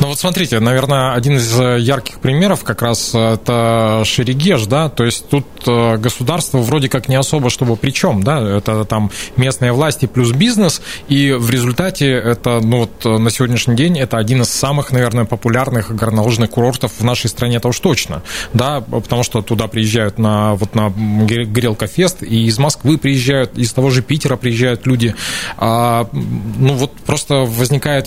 Ну 0.00 0.08
вот 0.08 0.18
смотрите, 0.18 0.58
наверное, 0.58 1.14
один 1.14 1.36
из 1.36 1.60
э, 1.60 1.78
ярких 1.78 2.18
примеров 2.18 2.64
как 2.64 2.82
раз 2.82 3.14
э, 3.14 3.34
это 3.34 4.02
Шерегеш, 4.04 4.66
да, 4.66 4.88
то 4.88 5.04
есть 5.04 5.28
тут 5.28 5.46
э, 5.68 5.96
государство 5.98 6.58
вроде 6.58 6.88
как 6.88 7.08
не 7.08 7.14
особо 7.14 7.50
чтобы 7.50 7.76
при 7.76 7.92
чем, 7.92 8.24
да, 8.24 8.40
это 8.40 8.84
там 8.84 9.12
местные 9.36 9.70
власти 9.76 10.06
плюс 10.06 10.32
бизнес, 10.32 10.82
и 11.08 11.32
в 11.32 11.50
результате 11.50 12.10
это, 12.10 12.60
ну 12.60 12.78
вот 12.78 13.04
на 13.04 13.30
сегодняшний 13.30 13.76
день 13.76 13.98
это 13.98 14.18
один 14.18 14.42
из 14.42 14.48
самых, 14.48 14.92
наверное, 14.92 15.24
популярных 15.24 15.94
горнолыжных 15.94 16.50
курортов 16.50 16.92
в 16.98 17.04
нашей 17.04 17.28
стране, 17.28 17.56
это 17.56 17.68
уж 17.68 17.78
точно, 17.80 18.22
да, 18.52 18.80
потому 18.80 19.22
что 19.22 19.42
туда 19.42 19.68
приезжают 19.68 20.18
на, 20.18 20.54
вот 20.54 20.74
на 20.74 20.90
Грелка-фест, 20.90 22.22
и 22.22 22.46
из 22.46 22.58
Москвы 22.58 22.98
приезжают, 22.98 23.56
из 23.58 23.72
того 23.72 23.90
же 23.90 24.02
Питера 24.02 24.36
приезжают 24.36 24.86
люди, 24.86 25.14
а, 25.56 26.08
ну 26.12 26.74
вот 26.74 26.92
просто 27.06 27.34
возникает, 27.34 28.06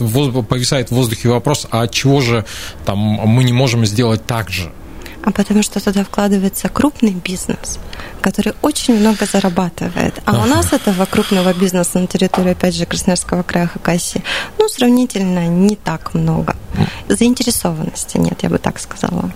повисает 0.50 0.90
в 0.90 0.96
воздухе 0.96 1.30
вопрос, 1.30 1.68
а 1.72 1.88
чего 1.88 2.22
же 2.22 2.46
там 2.86 2.98
мы 2.98 3.44
не 3.44 3.54
можем 3.54 3.86
сделать 3.86 4.26
так 4.26 4.50
же? 4.50 4.72
А 5.24 5.32
потому 5.32 5.64
что 5.64 5.84
туда 5.84 6.04
вкладывается 6.04 6.70
крупный 6.70 7.12
бизнес, 7.12 7.80
который 8.22 8.54
очень 8.62 9.00
много 9.00 9.26
зарабатывает. 9.26 10.20
А 10.26 10.32
ага. 10.32 10.44
у 10.44 10.46
нас 10.46 10.74
этого 10.74 11.06
крупного 11.06 11.54
бизнеса 11.54 12.00
на 12.00 12.08
территории, 12.08 12.52
опять 12.52 12.76
же, 12.76 12.86
Красноярского 12.86 13.44
края 13.44 13.68
Хакасии, 13.68 14.24
ну, 14.58 14.68
сравнительно 14.70 15.48
не 15.48 15.76
так 15.76 16.14
много. 16.14 16.56
Заинтересованности 17.08 18.18
нет, 18.18 18.40
я 18.44 18.50
бы 18.50 18.58
так 18.58 18.80
сказала. 18.80 19.32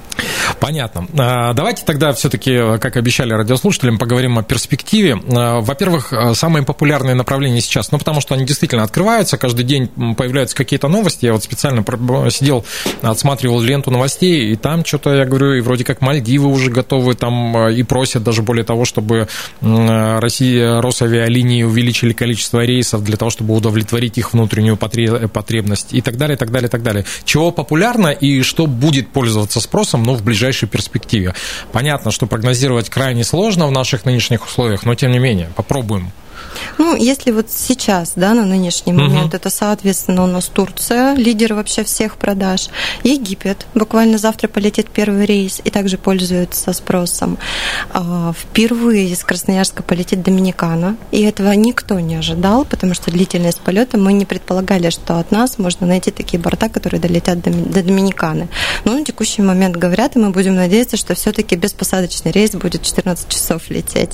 Понятно. 0.59 1.07
А, 1.17 1.53
давайте 1.53 1.83
тогда 1.83 2.13
все-таки, 2.13 2.77
как 2.79 2.95
обещали 2.95 3.33
радиослушателям, 3.33 3.97
поговорим 3.97 4.37
о 4.37 4.43
перспективе. 4.43 5.21
А, 5.35 5.59
во-первых, 5.59 6.13
самые 6.33 6.63
популярные 6.63 7.15
направления 7.15 7.61
сейчас, 7.61 7.91
ну, 7.91 7.97
потому 7.97 8.21
что 8.21 8.35
они 8.35 8.45
действительно 8.45 8.83
открываются, 8.83 9.37
каждый 9.37 9.65
день 9.65 9.87
появляются 10.15 10.55
какие-то 10.55 10.87
новости. 10.87 11.25
Я 11.25 11.33
вот 11.33 11.43
специально 11.43 11.83
сидел, 12.29 12.65
отсматривал 13.01 13.59
ленту 13.61 13.91
новостей, 13.91 14.51
и 14.51 14.55
там 14.55 14.85
что-то, 14.85 15.13
я 15.13 15.25
говорю, 15.25 15.53
и 15.53 15.61
вроде 15.61 15.82
как 15.83 16.01
Мальдивы 16.01 16.47
уже 16.47 16.69
готовы 16.69 17.13
там 17.15 17.55
а, 17.55 17.69
и 17.69 17.83
просят 17.83 18.23
даже 18.23 18.41
более 18.41 18.63
того, 18.63 18.85
чтобы 18.85 19.27
Россия, 19.61 20.81
Росавиалинии 20.81 21.63
увеличили 21.63 22.13
количество 22.13 22.63
рейсов 22.63 23.03
для 23.03 23.17
того, 23.17 23.31
чтобы 23.31 23.53
удовлетворить 23.53 24.17
их 24.17 24.33
внутреннюю 24.33 24.77
потребность 24.77 25.93
и 25.93 26.01
так 26.01 26.17
далее, 26.17 26.35
и 26.35 26.39
так 26.39 26.51
далее, 26.51 26.67
и 26.67 26.71
так 26.71 26.83
далее. 26.83 27.05
Чего 27.25 27.51
популярно 27.51 28.07
и 28.07 28.41
что 28.41 28.67
будет 28.67 29.09
пользоваться 29.09 29.59
спросом, 29.59 30.03
ну, 30.03 30.15
в 30.15 30.23
ближайшей 30.23 30.67
перспективе. 30.67 31.33
Понятно, 31.71 32.11
что 32.11 32.25
прогнозировать 32.25 32.89
крайне 32.89 33.23
сложно 33.23 33.67
в 33.67 33.71
наших 33.71 34.05
нынешних 34.05 34.45
условиях, 34.45 34.85
но 34.85 34.95
тем 34.95 35.11
не 35.11 35.19
менее, 35.19 35.49
попробуем. 35.55 36.11
Ну, 36.77 36.95
если 36.95 37.31
вот 37.31 37.49
сейчас, 37.49 38.13
да, 38.15 38.33
на 38.33 38.45
нынешний 38.45 38.93
момент, 38.93 39.27
угу. 39.27 39.35
это, 39.37 39.49
соответственно, 39.49 40.23
у 40.23 40.27
нас 40.27 40.45
Турция, 40.45 41.15
лидер 41.15 41.53
вообще 41.53 41.83
всех 41.83 42.17
продаж, 42.17 42.69
Египет, 43.03 43.65
буквально 43.73 44.17
завтра 44.17 44.47
полетит 44.47 44.89
первый 44.89 45.25
рейс 45.25 45.61
и 45.63 45.69
также 45.69 45.97
пользуется 45.97 46.73
спросом. 46.73 47.37
А, 47.91 48.33
впервые 48.33 49.09
из 49.09 49.23
Красноярска 49.23 49.83
полетит 49.83 50.21
Доминикана, 50.21 50.97
и 51.11 51.21
этого 51.21 51.51
никто 51.51 51.99
не 51.99 52.15
ожидал, 52.15 52.65
потому 52.65 52.93
что 52.93 53.11
длительность 53.11 53.61
полета 53.61 53.97
мы 53.97 54.13
не 54.13 54.25
предполагали, 54.25 54.89
что 54.89 55.19
от 55.19 55.31
нас 55.31 55.57
можно 55.57 55.87
найти 55.87 56.11
такие 56.11 56.39
борта, 56.39 56.69
которые 56.69 56.99
долетят 56.99 57.41
до, 57.41 57.51
до 57.51 57.83
Доминиканы. 57.83 58.49
Но 58.85 58.93
на 58.93 59.05
текущий 59.05 59.41
момент 59.41 59.75
говорят, 59.75 60.15
и 60.15 60.19
мы 60.19 60.29
будем 60.29 60.55
надеяться, 60.55 60.97
что 60.97 61.15
все-таки 61.15 61.55
беспосадочный 61.55 62.31
рейс 62.31 62.51
будет 62.51 62.83
14 62.83 63.27
часов 63.29 63.69
лететь. 63.69 64.11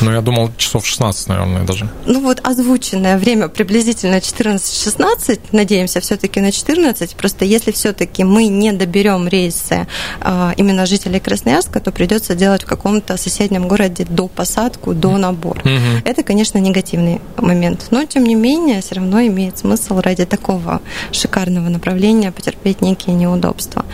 Ну, 0.00 0.12
я 0.12 0.20
думал, 0.20 0.50
часов 0.56 0.86
16, 0.86 1.28
наверное, 1.28 1.64
даже. 1.64 1.79
Ну 2.06 2.20
вот 2.20 2.40
озвученное 2.42 3.18
время 3.18 3.48
приблизительно 3.48 4.16
14-16, 4.16 5.40
надеемся 5.52 6.00
все-таки 6.00 6.40
на 6.40 6.52
14. 6.52 7.16
Просто 7.16 7.44
если 7.44 7.72
все-таки 7.72 8.24
мы 8.24 8.46
не 8.46 8.72
доберем 8.72 9.28
рейсы 9.28 9.86
а, 10.20 10.52
именно 10.56 10.86
жителей 10.86 11.20
Красноярска, 11.20 11.80
то 11.80 11.92
придется 11.92 12.34
делать 12.34 12.62
в 12.62 12.66
каком-то 12.66 13.16
соседнем 13.16 13.68
городе 13.68 14.06
до 14.08 14.28
посадку, 14.28 14.94
до 14.94 15.16
набор. 15.18 15.58
Угу. 15.58 16.02
Это, 16.04 16.22
конечно, 16.22 16.58
негативный 16.58 17.20
момент. 17.36 17.86
Но, 17.90 18.04
тем 18.04 18.24
не 18.24 18.34
менее, 18.34 18.80
все 18.80 18.96
равно 18.96 19.20
имеет 19.26 19.58
смысл 19.58 20.00
ради 20.00 20.24
такого 20.24 20.80
шикарного 21.12 21.68
направления 21.68 22.32
потерпеть 22.32 22.80
некие 22.80 23.14
неудобства. 23.14 23.84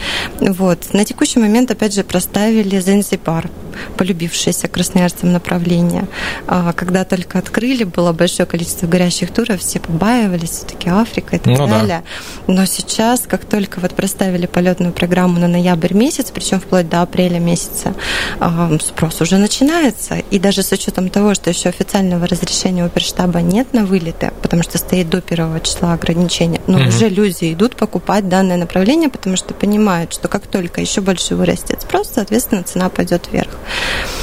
Вот. 0.41 0.93
На 0.93 1.05
текущий 1.05 1.39
момент, 1.39 1.71
опять 1.71 1.95
же, 1.95 2.05
проставили 2.05 2.79
Занзибар, 2.79 3.51
полюбившееся 3.97 4.69
красноярцам 4.69 5.33
направление. 5.33 6.07
А, 6.47 6.73
когда 6.73 7.05
только 7.05 7.39
открыли 7.39 7.76
открыли, 7.77 7.85
было 7.85 8.13
большое 8.13 8.47
количество 8.47 8.87
горящих 8.87 9.33
туров, 9.33 9.61
все 9.61 9.81
побаивались, 9.81 10.51
все-таки 10.51 10.89
Африка 10.89 11.37
и 11.37 11.39
так 11.39 11.47
Ну 11.59 11.67
да. 11.67 11.79
далее. 11.79 12.03
Но 12.47 12.65
сейчас, 12.67 13.23
как 13.27 13.45
только 13.45 13.81
вот 13.81 13.95
проставили 13.95 14.47
полетную 14.47 14.93
программу 14.93 15.39
на 15.39 15.49
ноябрь 15.49 15.95
месяц, 15.95 16.31
причем 16.33 16.61
вплоть 16.61 16.89
до 16.89 17.03
апреля 17.03 17.39
месяца, 17.39 17.95
а, 18.41 18.71
спрос 18.81 19.21
уже 19.21 19.37
начинается. 19.39 20.17
И 20.31 20.39
даже 20.39 20.63
с 20.63 20.73
учетом 20.73 21.09
того, 21.11 21.35
что 21.35 21.51
еще 21.51 21.69
официального 21.69 22.27
разрешения 22.27 22.85
оперштаба 22.85 23.41
нет 23.43 23.73
на 23.75 23.85
вылеты, 23.85 24.33
потому 24.43 24.63
что 24.63 24.79
стоит 24.79 25.11
до 25.11 25.21
первого 25.21 25.61
числа 25.61 25.93
ограничения, 25.93 26.61
но 26.67 26.79
Мгм. 26.79 26.89
уже 26.89 27.09
люди 27.09 27.53
идут 27.53 27.77
покупать 27.77 28.29
данное 28.29 28.57
направление, 28.57 29.09
потому 29.09 29.37
что 29.37 29.55
понимают, 29.55 30.13
что 30.13 30.29
как 30.29 30.47
только 30.47 30.81
еще 30.81 31.01
больше 31.01 31.35
вырастет 31.35 31.83
спрос, 31.83 32.11
соответственно, 32.15 32.63
цена 32.63 32.89
пойдет 32.89 33.29
вверх. 33.33 33.51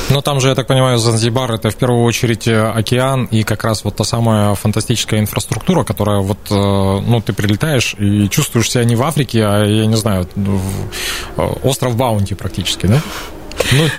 Но 0.10 0.22
там 0.22 0.40
же, 0.42 0.50
я 0.50 0.56
так 0.56 0.68
понимаю, 0.68 0.98
Занзибар 0.98 1.52
это 1.54 1.70
в 1.70 1.76
первую 1.76 2.04
очередь 2.04 2.48
э, 2.48 2.62
океан 2.72 3.26
и 3.26 3.43
как 3.44 3.64
раз 3.64 3.84
вот 3.84 3.96
та 3.96 4.04
самая 4.04 4.56
фантастическая 4.56 5.20
инфраструктура, 5.20 5.84
которая 5.84 6.20
вот, 6.22 6.40
э, 6.50 6.54
ну, 6.54 7.22
ты 7.22 7.34
прилетаешь 7.34 7.96
и 8.00 8.28
чувствуешь 8.30 8.72
себя 8.72 8.84
не 8.84 8.96
в 8.96 9.04
Африке, 9.04 9.44
а, 9.46 9.64
я 9.66 9.86
не 9.86 9.96
знаю, 9.96 10.28
э, 10.36 11.42
остров 11.64 11.96
Баунти 11.96 12.34
практически, 12.36 12.86
да? 12.88 13.02
Ну, 13.72 13.90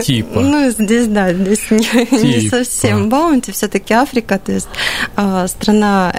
ти- 0.00 0.02
типа. 0.04 0.40
Ну, 0.40 0.70
здесь, 0.70 1.06
да, 1.06 1.32
здесь 1.32 1.70
не, 1.70 1.78
не 2.22 2.40
Типа. 2.42 2.56
совсем 2.56 3.08
баунти, 3.08 3.52
все-таки 3.52 3.94
Африка, 3.94 4.38
то 4.38 4.52
есть 4.52 4.68
а, 5.16 5.46
страна 5.48 6.12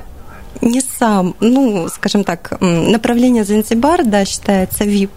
не 0.68 0.82
сам, 0.82 1.36
ну, 1.40 1.88
скажем 1.90 2.24
так, 2.24 2.58
направление 2.62 3.44
Занзибар, 3.44 4.04
да, 4.04 4.26
считается 4.26 4.84
VIP, 4.84 5.10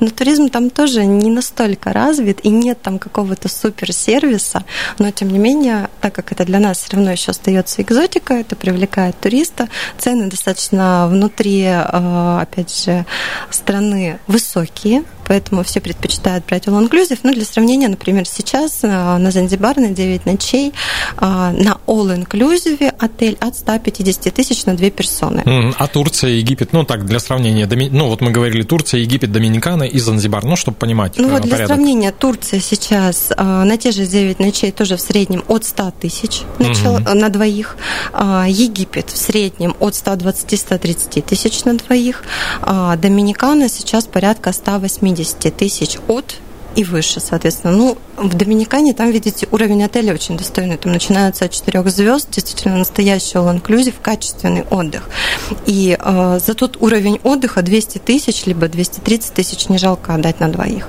но 0.00 0.10
туризм 0.10 0.48
там 0.48 0.70
тоже 0.70 1.04
не 1.04 1.30
настолько 1.30 1.92
развит, 1.92 2.44
и 2.44 2.48
нет 2.48 2.80
там 2.82 2.98
какого-то 2.98 3.48
суперсервиса, 3.48 4.64
но, 4.98 5.10
тем 5.10 5.30
не 5.30 5.38
менее, 5.38 5.88
так 6.00 6.14
как 6.14 6.32
это 6.32 6.44
для 6.44 6.58
нас 6.58 6.78
все 6.78 6.96
равно 6.96 7.12
еще 7.12 7.30
остается 7.30 7.82
экзотика, 7.82 8.34
это 8.34 8.56
привлекает 8.56 9.18
туриста, 9.20 9.68
цены 9.98 10.28
достаточно 10.28 11.08
внутри, 11.08 11.62
э, 11.62 12.38
опять 12.40 12.84
же, 12.84 13.06
страны 13.50 14.18
высокие, 14.26 15.04
поэтому 15.26 15.62
все 15.64 15.80
предпочитают 15.80 16.44
брать 16.46 16.66
all 16.66 16.88
inclusive. 16.88 17.18
Ну, 17.22 17.32
для 17.34 17.44
сравнения, 17.44 17.88
например, 17.88 18.26
сейчас 18.26 18.78
э, 18.82 18.88
на 18.88 19.30
Занзибар 19.30 19.76
на 19.76 19.88
9 19.90 20.26
ночей 20.26 20.72
э, 21.20 21.24
на 21.24 21.78
all 21.86 22.16
inclusive 22.24 22.92
отель 22.98 23.36
от 23.40 23.56
150 23.56 24.32
тысяч 24.34 24.64
на 24.66 24.76
2 24.76 24.90
персоны. 24.90 25.42
А 25.78 25.86
Турция, 25.88 26.30
Египет, 26.30 26.72
ну 26.72 26.84
так, 26.84 27.04
для 27.06 27.18
сравнения, 27.20 27.66
ну 27.90 28.08
вот 28.08 28.20
мы 28.20 28.30
говорили 28.30 28.62
Турция, 28.62 29.00
Египет, 29.00 29.32
Доминикана 29.32 29.84
и 29.84 29.98
Занзибар, 29.98 30.44
ну, 30.44 30.56
чтобы 30.56 30.76
понимать 30.76 31.14
Ну 31.16 31.28
э, 31.28 31.30
вот 31.32 31.42
для 31.42 31.52
порядок. 31.52 31.74
сравнения, 31.76 32.12
Турция 32.12 32.60
сейчас 32.60 33.30
на 33.36 33.76
те 33.76 33.90
же 33.92 34.06
9 34.06 34.38
ночей 34.40 34.70
тоже 34.72 34.96
в 34.96 35.00
среднем 35.00 35.44
от 35.48 35.64
100 35.64 35.92
тысяч 36.00 36.42
на, 36.58 36.74
чел- 36.74 36.98
Мгм. 37.00 37.18
на 37.18 37.28
двоих. 37.28 37.76
Египет 38.14 39.10
в 39.10 39.16
среднем 39.16 39.74
от 39.80 39.94
120-130 39.94 41.22
тысяч 41.22 41.64
на 41.64 41.74
двоих. 41.76 42.22
Доминикана 42.62 43.68
сейчас 43.68 44.04
порядка 44.04 44.52
180 44.52 45.15
тысяч 45.50 45.98
от 46.08 46.36
и 46.76 46.84
выше, 46.84 47.20
соответственно. 47.20 47.74
Ну, 47.74 47.98
в 48.16 48.34
Доминикане 48.34 48.92
там, 48.92 49.10
видите, 49.10 49.48
уровень 49.50 49.82
отеля 49.82 50.12
очень 50.14 50.36
достойный. 50.36 50.76
Там 50.76 50.92
начинаются 50.92 51.46
от 51.46 51.52
4 51.52 51.82
звезд, 51.88 52.28
действительно 52.30 52.76
настоящий 52.76 53.38
all-inclusive, 53.38 53.94
качественный 54.00 54.62
отдых. 54.62 55.08
И 55.64 55.96
э, 55.98 56.38
за 56.44 56.54
тот 56.54 56.76
уровень 56.80 57.18
отдыха 57.24 57.62
200 57.62 57.98
тысяч, 57.98 58.44
либо 58.44 58.68
230 58.68 59.32
тысяч 59.32 59.68
не 59.68 59.78
жалко 59.78 60.14
отдать 60.14 60.38
на 60.40 60.48
двоих. 60.48 60.86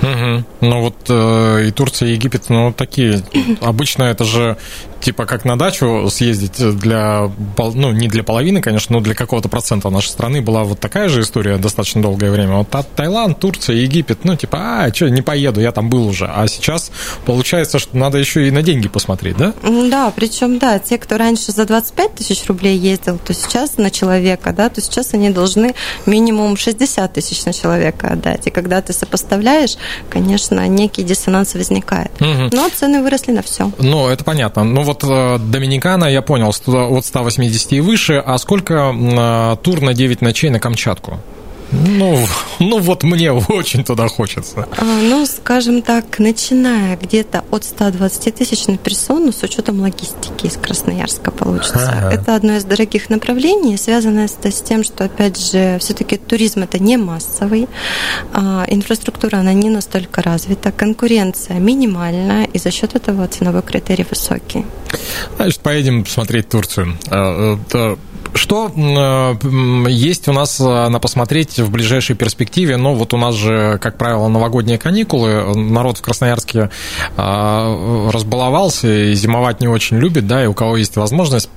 Мгм. 0.00 0.46
Ну 0.62 0.80
вот 0.80 0.96
э, 1.08 1.66
и 1.68 1.70
Турция, 1.70 2.08
и 2.08 2.12
Египет, 2.12 2.48
ну 2.48 2.72
такие. 2.72 3.22
Обычно 3.60 4.04
это 4.04 4.24
же 4.24 4.56
типа 5.00 5.26
как 5.26 5.44
на 5.44 5.58
дачу 5.58 6.08
съездить 6.10 6.78
для, 6.78 7.30
ну 7.58 7.92
не 7.92 8.08
для 8.08 8.22
половины, 8.24 8.60
конечно, 8.60 8.96
но 8.96 9.02
для 9.02 9.14
какого-то 9.14 9.48
процента 9.48 9.90
нашей 9.90 10.08
страны 10.08 10.40
была 10.40 10.64
вот 10.64 10.80
такая 10.80 11.08
же 11.08 11.20
история 11.20 11.58
достаточно 11.58 12.02
долгое 12.02 12.30
время. 12.30 12.56
Вот 12.56 12.70
Та- 12.70 12.82
Таиланд, 12.82 13.38
Турция, 13.38 13.76
Египет, 13.76 14.24
ну 14.24 14.34
типа, 14.36 14.58
а, 14.84 14.94
что, 14.94 15.08
не 15.08 15.22
поеду, 15.26 15.60
я 15.60 15.72
там 15.72 15.90
был 15.90 16.06
уже. 16.06 16.24
А 16.32 16.46
сейчас 16.48 16.90
получается, 17.26 17.78
что 17.78 17.94
надо 17.96 18.16
еще 18.16 18.48
и 18.48 18.50
на 18.50 18.62
деньги 18.62 18.88
посмотреть, 18.88 19.36
да? 19.36 19.52
Да, 19.90 20.10
причем, 20.16 20.58
да, 20.58 20.78
те, 20.78 20.96
кто 20.96 21.18
раньше 21.18 21.52
за 21.52 21.66
25 21.66 22.14
тысяч 22.14 22.46
рублей 22.46 22.78
ездил, 22.78 23.18
то 23.18 23.34
сейчас 23.34 23.76
на 23.76 23.90
человека, 23.90 24.52
да, 24.52 24.70
то 24.70 24.80
сейчас 24.80 25.12
они 25.12 25.28
должны 25.30 25.74
минимум 26.06 26.56
60 26.56 27.12
тысяч 27.12 27.44
на 27.44 27.52
человека 27.52 28.08
отдать. 28.08 28.46
И 28.46 28.50
когда 28.50 28.80
ты 28.80 28.92
сопоставляешь, 28.94 29.76
конечно, 30.08 30.66
некий 30.68 31.02
диссонанс 31.02 31.54
возникает. 31.54 32.10
Мгм. 32.20 32.50
Но 32.52 32.68
цены 32.70 33.02
выросли 33.02 33.32
на 33.32 33.42
все. 33.42 33.70
Ну, 33.78 34.08
это 34.08 34.24
понятно. 34.24 34.64
Ну, 34.64 34.82
вот 34.82 35.04
э, 35.04 35.38
Доминикана, 35.38 36.04
я 36.06 36.22
понял, 36.22 36.52
сто- 36.52 36.88
от 36.96 37.04
180 37.04 37.72
и 37.72 37.80
выше. 37.80 38.22
А 38.24 38.38
сколько 38.38 38.94
э, 38.94 39.56
тур 39.62 39.80
на 39.80 39.92
9 39.92 40.22
ночей 40.22 40.50
на 40.50 40.60
Камчатку? 40.60 41.18
Ну, 41.72 42.26
ну 42.60 42.78
вот 42.78 43.02
мне 43.02 43.32
очень 43.32 43.84
туда 43.84 44.08
хочется. 44.08 44.68
А, 44.76 44.84
Ну, 44.84 45.26
скажем 45.26 45.82
так, 45.82 46.18
начиная 46.18 46.96
где-то 46.96 47.44
от 47.50 47.64
120 47.64 48.34
тысяч 48.34 48.66
на 48.66 48.76
персону 48.76 49.32
с 49.32 49.42
учетом 49.42 49.80
логистики 49.80 50.46
из 50.46 50.56
Красноярска 50.56 51.30
получится. 51.30 51.92
Ага. 51.98 52.12
Это 52.12 52.36
одно 52.36 52.56
из 52.56 52.64
дорогих 52.64 53.10
направлений, 53.10 53.76
связанное 53.76 54.28
с 54.28 54.36
с 54.46 54.62
тем, 54.62 54.84
что, 54.84 55.04
опять 55.04 55.38
же, 55.38 55.78
все-таки 55.80 56.16
туризм 56.16 56.62
это 56.62 56.78
не 56.78 56.96
массовый, 56.96 57.68
а, 58.32 58.64
инфраструктура 58.68 59.38
она 59.38 59.52
не 59.52 59.70
настолько 59.70 60.22
развита, 60.22 60.72
конкуренция 60.72 61.58
минимальная, 61.58 62.44
и 62.44 62.58
за 62.58 62.70
счет 62.70 62.94
этого 62.94 63.26
ценовой 63.28 63.62
критерий 63.62 64.06
высокий. 64.08 64.64
Значит, 65.36 65.60
поедем 65.60 66.06
смотреть 66.06 66.48
Турцию. 66.48 66.96
Что 68.36 68.70
э, 68.74 69.88
есть 69.88 70.28
у 70.28 70.32
нас 70.32 70.60
э, 70.60 70.88
на 70.88 70.98
посмотреть 71.00 71.58
в 71.58 71.70
ближайшей 71.70 72.14
перспективе? 72.16 72.76
Ну, 72.76 72.94
вот 72.94 73.14
у 73.14 73.16
нас 73.16 73.34
же, 73.34 73.78
как 73.80 73.96
правило, 73.98 74.28
новогодние 74.28 74.78
каникулы. 74.78 75.54
Народ 75.56 75.98
в 75.98 76.02
Красноярске 76.02 76.70
э, 77.16 78.10
разбаловался 78.12 78.88
и 78.88 79.14
зимовать 79.14 79.60
не 79.60 79.68
очень 79.68 79.96
любит, 79.98 80.26
да, 80.26 80.44
и 80.44 80.46
у 80.46 80.54
кого 80.54 80.76
есть 80.76 80.96
возможность, 80.96 81.48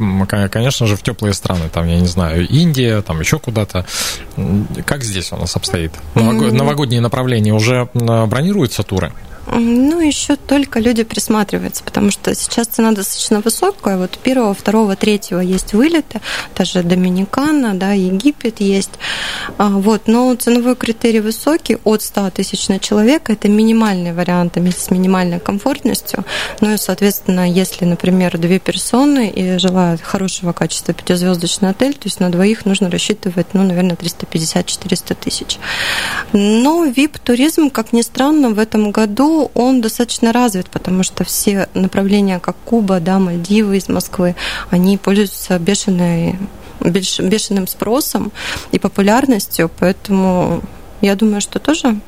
конечно 0.49 0.87
же, 0.87 0.95
в 0.95 1.03
теплые 1.03 1.33
страны, 1.33 1.69
там, 1.71 1.87
я 1.87 1.99
не 1.99 2.07
знаю, 2.07 2.47
Индия, 2.47 3.01
там 3.01 3.19
еще 3.19 3.39
куда-то. 3.39 3.85
Как 4.85 5.03
здесь 5.03 5.31
у 5.31 5.37
нас 5.37 5.55
обстоит? 5.55 5.91
Нового- 6.15 6.51
Новогодние 6.51 7.01
направления 7.01 7.53
уже 7.53 7.89
бронируются 7.93 8.83
туры? 8.83 9.11
Ну, 9.51 9.99
еще 9.99 10.35
только 10.35 10.79
люди 10.79 11.03
присматриваются, 11.03 11.83
потому 11.83 12.11
что 12.11 12.35
сейчас 12.35 12.67
цена 12.67 12.91
достаточно 12.91 13.41
высокая. 13.41 13.97
Вот 13.97 14.17
первого, 14.19 14.53
второго, 14.53 14.95
третьего 14.95 15.39
есть 15.39 15.73
вылеты, 15.73 16.21
даже 16.55 16.83
Доминикана, 16.83 17.73
да, 17.73 17.93
Египет 17.93 18.59
есть. 18.59 18.91
А, 19.57 19.69
Вот, 19.69 20.03
но 20.07 20.35
ценовой 20.35 20.75
критерий 20.75 21.19
высокий, 21.19 21.77
от 21.83 22.03
100 22.03 22.29
тысяч 22.31 22.67
на 22.69 22.79
человека. 22.79 23.33
Это 23.33 23.49
минимальный 23.49 24.13
вариант 24.13 24.57
с 24.57 24.91
минимальной 24.91 25.39
комфортностью. 25.39 26.25
Ну 26.61 26.73
и, 26.73 26.77
соответственно, 26.77 27.49
если, 27.49 27.85
например, 27.85 28.37
две 28.37 28.59
персоны 28.59 29.29
и 29.29 29.57
желают 29.57 30.01
хорошего 30.01 30.53
качества 30.53 30.93
пятизвездочный 30.93 31.69
отель, 31.69 31.93
то 31.93 32.05
есть 32.05 32.19
на 32.19 32.29
двоих 32.29 32.65
нужно 32.65 32.91
рассчитывать, 32.91 33.47
ну, 33.53 33.63
наверное, 33.63 33.95
350-400 33.95 35.15
тысяч. 35.19 35.57
Но 36.33 36.85
VIP-туризм, 36.85 37.69
как 37.69 37.93
ни 37.93 38.01
странно, 38.01 38.49
в 38.49 38.59
этом 38.59 38.91
году 38.91 39.38
он 39.53 39.81
достаточно 39.81 40.33
развит, 40.33 40.69
потому 40.69 41.03
что 41.03 41.23
все 41.23 41.67
направления, 41.73 42.39
как 42.39 42.55
Куба, 42.65 42.99
да, 42.99 43.19
Мальдивы 43.19 43.77
из 43.77 43.89
Москвы, 43.89 44.35
они 44.69 44.97
пользуются 44.97 45.57
бешеной, 45.59 46.37
беш- 46.79 47.21
бешеным 47.21 47.67
спросом 47.67 48.31
и 48.71 48.79
популярностью, 48.79 49.69
поэтому 49.79 50.61
я 51.01 51.15
думаю, 51.15 51.41
что 51.41 51.59
тоже 51.59 51.99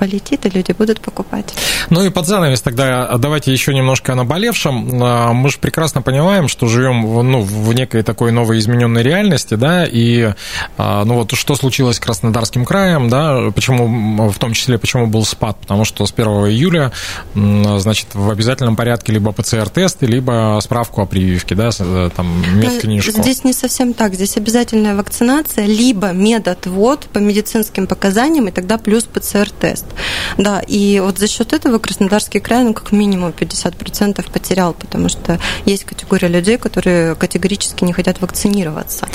полетит, 0.00 0.46
и 0.46 0.48
люди 0.48 0.72
будут 0.72 0.98
покупать. 1.02 1.54
Ну 1.90 2.02
и 2.02 2.08
под 2.08 2.26
занавес 2.26 2.62
тогда 2.62 3.18
давайте 3.18 3.52
еще 3.52 3.74
немножко 3.74 4.12
о 4.12 4.16
наболевшем. 4.16 5.02
А, 5.02 5.34
Мы 5.34 5.50
же 5.50 5.58
прекрасно 5.58 6.00
понимаем, 6.00 6.48
что 6.48 6.68
живем 6.68 7.06
в, 7.06 7.22
ну, 7.22 7.42
в 7.42 7.74
некой 7.74 8.02
такой 8.02 8.32
новой 8.32 8.60
измененной 8.60 9.02
реальности, 9.02 9.56
да, 9.56 9.84
и 9.84 10.32
а, 10.78 11.04
ну 11.04 11.16
вот 11.16 11.32
что 11.32 11.54
случилось 11.54 11.96
с 11.96 12.00
Краснодарским 12.00 12.64
краем, 12.64 13.10
да, 13.10 13.50
почему, 13.54 14.30
в 14.30 14.38
том 14.38 14.54
числе, 14.54 14.78
почему 14.78 15.06
был 15.06 15.26
спад, 15.26 15.58
потому 15.60 15.84
что 15.84 16.06
с 16.06 16.12
1 16.12 16.26
июля, 16.48 16.92
значит, 17.34 18.14
в 18.14 18.30
обязательном 18.30 18.76
порядке 18.76 19.12
либо 19.12 19.32
ПЦР-тесты, 19.32 20.06
либо 20.06 20.58
справку 20.62 21.02
о 21.02 21.06
прививке, 21.06 21.54
да, 21.54 21.68
э, 21.78 22.10
там, 22.16 22.26
медкнижку. 22.58 23.18
Ну, 23.18 23.22
Здесь 23.22 23.44
не 23.44 23.52
совсем 23.52 23.92
так. 23.92 24.14
Здесь 24.14 24.38
обязательная 24.38 24.96
вакцинация, 24.96 25.66
либо 25.66 26.12
медотвод 26.12 27.08
по 27.12 27.18
медицинским 27.18 27.86
показаниям, 27.86 28.48
и 28.48 28.50
тогда 28.50 28.78
плюс 28.78 29.04
ПЦР-тест. 29.04 29.89
Да, 30.38 30.60
и 30.60 31.00
вот 31.00 31.18
за 31.18 31.28
счет 31.28 31.52
этого 31.52 31.78
Краснодарский 31.78 32.40
край, 32.40 32.64
ну, 32.64 32.74
как 32.74 32.92
минимум 32.92 33.30
50% 33.30 34.30
потерял, 34.30 34.74
потому 34.74 35.08
что 35.08 35.38
есть 35.66 35.84
категория 35.84 36.28
людей, 36.28 36.58
которые 36.58 37.14
категорически 37.14 37.84
не 37.84 37.92
хотят 37.92 38.20
вакцинироваться. 38.20 39.08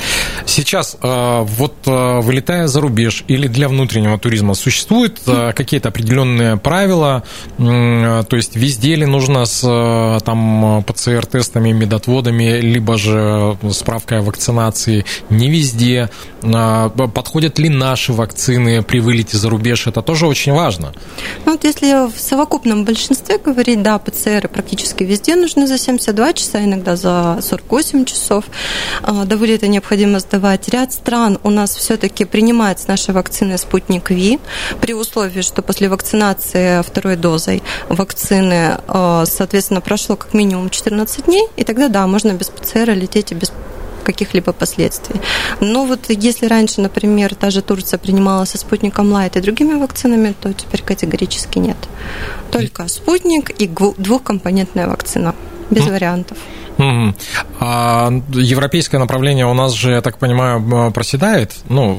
Сейчас, 0.44 0.96
э, 1.02 1.40
вот 1.42 1.74
э, 1.86 2.20
вылетая 2.20 2.66
за 2.68 2.80
рубеж 2.80 3.24
или 3.28 3.46
для 3.46 3.68
внутреннего 3.68 4.18
туризма, 4.18 4.54
существуют 4.54 5.20
э, 5.26 5.52
какие-то 5.54 5.88
определенные 5.88 6.56
правила, 6.56 7.22
то 7.58 8.36
есть 8.36 8.56
везде 8.56 8.96
ли 8.96 9.06
нужно 9.06 9.44
с 9.46 9.60
там 10.24 10.84
ПЦР-тестами, 10.84 11.72
медотводами, 11.72 12.60
либо 12.60 12.98
же 12.98 13.56
справкой 13.72 14.18
о 14.18 14.22
вакцинации, 14.22 15.04
не 15.30 15.50
везде, 15.50 16.10
подходят 17.14 17.58
ли 17.58 17.68
наши 17.68 18.12
вакцины 18.12 18.82
при 18.82 19.00
вылете 19.00 19.36
за 19.36 19.48
рубеж, 19.48 19.86
это 19.86 20.02
тоже 20.02 20.26
очень 20.26 20.52
важно. 20.52 20.65
Ну, 21.44 21.52
вот 21.52 21.64
если 21.64 22.08
в 22.08 22.18
совокупном 22.20 22.84
большинстве 22.84 23.38
говорить, 23.38 23.82
да, 23.82 23.98
ПЦР 23.98 24.48
практически 24.48 25.04
везде 25.04 25.36
нужны 25.36 25.66
за 25.66 25.78
72 25.78 26.32
часа, 26.32 26.64
иногда 26.64 26.96
за 26.96 27.38
48 27.40 28.04
часов. 28.04 28.44
До 29.02 29.36
вылета 29.36 29.68
необходимо 29.68 30.18
сдавать. 30.20 30.68
Ряд 30.68 30.92
стран 30.92 31.38
у 31.42 31.50
нас 31.50 31.74
все-таки 31.76 32.24
принимает 32.24 32.80
с 32.80 32.88
нашей 32.88 33.14
вакцины 33.14 33.58
«Спутник 33.58 34.10
Ви», 34.10 34.38
при 34.80 34.94
условии, 34.94 35.42
что 35.42 35.62
после 35.62 35.88
вакцинации 35.88 36.82
второй 36.82 37.16
дозой 37.16 37.62
вакцины, 37.88 38.78
соответственно, 39.24 39.80
прошло 39.80 40.16
как 40.16 40.34
минимум 40.34 40.70
14 40.70 41.26
дней, 41.26 41.46
и 41.56 41.64
тогда, 41.64 41.88
да, 41.88 42.06
можно 42.06 42.32
без 42.32 42.48
ПЦР 42.48 42.90
лететь 42.90 43.32
и 43.32 43.34
без 43.34 43.52
каких-либо 44.06 44.52
последствий. 44.52 45.20
Но 45.60 45.84
вот 45.84 46.06
если 46.08 46.46
раньше, 46.46 46.80
например, 46.80 47.34
та 47.34 47.50
же 47.50 47.60
Турция 47.60 47.98
принимала 47.98 48.46
со 48.46 48.56
спутником 48.56 49.12
Лайт 49.12 49.36
и 49.36 49.40
другими 49.40 49.74
вакцинами, 49.74 50.34
то 50.40 50.52
теперь 50.52 50.82
категорически 50.82 51.58
нет. 51.58 51.76
Только 52.50 52.88
спутник 52.88 53.50
и 53.50 53.68
двухкомпонентная 53.98 54.86
вакцина, 54.86 55.34
без 55.70 55.86
вариантов. 55.86 56.38
Угу. 56.78 57.14
А 57.60 58.10
европейское 58.34 59.00
направление 59.00 59.46
у 59.46 59.54
нас 59.54 59.72
же, 59.72 59.92
я 59.92 60.02
так 60.02 60.18
понимаю, 60.18 60.92
проседает. 60.92 61.54
Ну, 61.70 61.98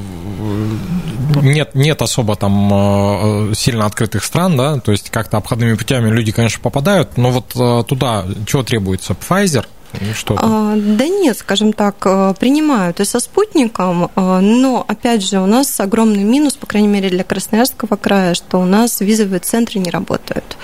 нет, 1.42 1.74
нет 1.74 2.00
особо 2.00 2.36
там 2.36 3.52
сильно 3.54 3.86
открытых 3.86 4.24
стран, 4.24 4.56
да, 4.56 4.78
то 4.78 4.92
есть 4.92 5.10
как-то 5.10 5.36
обходными 5.36 5.74
путями 5.74 6.10
люди, 6.10 6.32
конечно, 6.32 6.60
попадают, 6.62 7.16
но 7.16 7.30
вот 7.30 7.86
туда 7.86 8.24
чего 8.46 8.62
требуется? 8.62 9.14
Pfizer– 9.14 9.66
что 10.14 10.36
а, 10.38 10.74
да 10.76 11.08
нет, 11.08 11.36
скажем 11.38 11.72
так, 11.72 11.96
э, 12.04 12.34
принимают 12.38 13.00
и 13.00 13.04
со 13.04 13.20
спутником, 13.20 14.10
э, 14.14 14.40
но, 14.40 14.84
опять 14.86 15.22
же, 15.22 15.40
у 15.40 15.46
нас 15.46 15.80
огромный 15.80 16.24
минус, 16.24 16.56
по 16.56 16.66
крайней 16.66 16.88
мере, 16.88 17.08
для 17.08 17.24
Красноярского 17.24 17.96
края, 17.96 18.34
что 18.34 18.58
у 18.58 18.64
нас 18.64 19.00
визовые 19.00 19.40
центры 19.40 19.80
не 19.80 19.90
работают. 19.90 20.56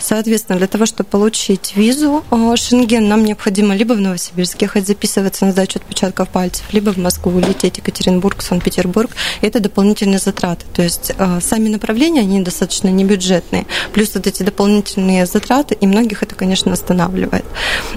Соответственно, 0.00 0.58
для 0.58 0.66
того, 0.66 0.86
чтобы 0.86 1.08
получить 1.08 1.74
визу 1.76 2.24
э, 2.30 2.56
Шенген, 2.56 3.08
нам 3.08 3.24
необходимо 3.24 3.74
либо 3.74 3.92
в 3.94 4.00
Новосибирск 4.00 4.60
ехать 4.62 4.86
записываться 4.86 5.46
на 5.46 5.52
сдачу 5.52 5.78
отпечатков 5.78 6.28
пальцев, 6.28 6.64
либо 6.72 6.90
в 6.90 6.96
Москву 6.96 7.38
лететь, 7.38 7.78
Екатеринбург, 7.78 8.42
Санкт-Петербург. 8.42 9.10
Это 9.40 9.60
дополнительные 9.60 10.18
затраты. 10.18 10.66
То 10.74 10.82
есть 10.82 11.12
сами 11.40 11.68
направления, 11.68 12.20
они 12.20 12.40
достаточно 12.40 12.88
небюджетные. 12.88 13.66
Плюс 13.92 14.14
вот 14.14 14.26
эти 14.26 14.42
дополнительные 14.42 15.26
затраты, 15.26 15.74
и 15.74 15.86
многих 15.86 16.22
это, 16.22 16.34
конечно, 16.34 16.72
останавливает. 16.72 17.44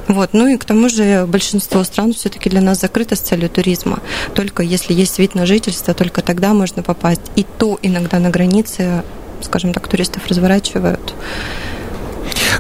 Вот. 0.08 0.32
Ну 0.34 0.48
и 0.48 0.58
к 0.58 0.66
тому 0.66 0.75
тому 0.76 0.90
же 0.90 1.26
большинство 1.26 1.86
стран 1.86 2.14
все-таки 2.14 2.50
для 2.50 2.60
нас 2.60 2.82
закрыто 2.82 3.16
с 3.16 3.20
целью 3.20 3.50
туризма. 3.50 4.00
Только 4.34 4.62
если 4.62 4.94
есть 4.94 5.20
вид 5.20 5.34
на 5.34 5.46
жительство, 5.46 5.94
только 5.94 6.22
тогда 6.22 6.54
можно 6.54 6.84
попасть. 6.84 7.22
И 7.38 7.46
то 7.58 7.80
иногда 7.82 8.20
на 8.20 8.30
границе, 8.30 9.06
скажем 9.42 9.72
так, 9.72 9.88
туристов 9.88 10.28
разворачивают. 10.28 11.14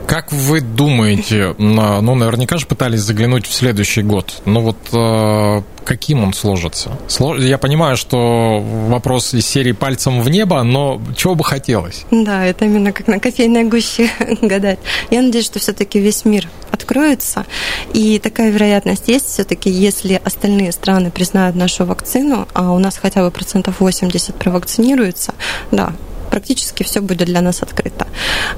Как 0.08 0.32
вы 0.32 0.62
думаете, 0.62 1.56
ну, 1.58 2.15
наверняка 2.15 2.58
же 2.58 2.65
пытались 2.65 3.01
заглянуть 3.01 3.47
в 3.47 3.54
следующий 3.54 4.01
год, 4.01 4.41
но 4.45 4.62
вот 4.62 4.78
э, 4.93 5.62
каким 5.84 6.23
он 6.23 6.34
сложится? 6.34 6.97
Я 7.39 7.58
понимаю, 7.58 7.97
что 7.97 8.60
вопрос 8.88 9.34
из 9.34 9.47
серии 9.47 9.71
«пальцем 9.71 10.21
в 10.21 10.30
небо», 10.30 10.62
но 10.63 11.01
чего 11.15 11.36
бы 11.36 11.43
хотелось? 11.43 12.06
Да, 12.12 12.45
это 12.45 12.65
именно 12.65 12.91
как 12.91 13.08
на 13.08 13.19
кофейной 13.19 13.63
гуще 13.63 14.10
гадать. 14.41 14.80
Я 15.10 15.21
надеюсь, 15.21 15.45
что 15.45 15.60
все-таки 15.60 15.99
весь 15.99 16.25
мир 16.25 16.49
откроется, 16.71 17.45
и 17.93 18.19
такая 18.19 18.51
вероятность 18.51 19.08
есть 19.08 19.28
все-таки, 19.28 19.69
если 19.69 20.21
остальные 20.23 20.71
страны 20.71 21.10
признают 21.10 21.56
нашу 21.56 21.86
вакцину, 21.86 22.47
а 22.54 22.71
у 22.71 22.80
нас 22.80 22.97
хотя 22.97 23.21
бы 23.21 23.32
процентов 23.32 23.80
80 23.80 24.36
провакцинируется, 24.36 25.34
да, 25.71 25.93
практически 26.36 26.84
все 26.84 27.00
будет 27.00 27.28
для 27.28 27.41
нас 27.41 27.63
открыто. 27.63 28.08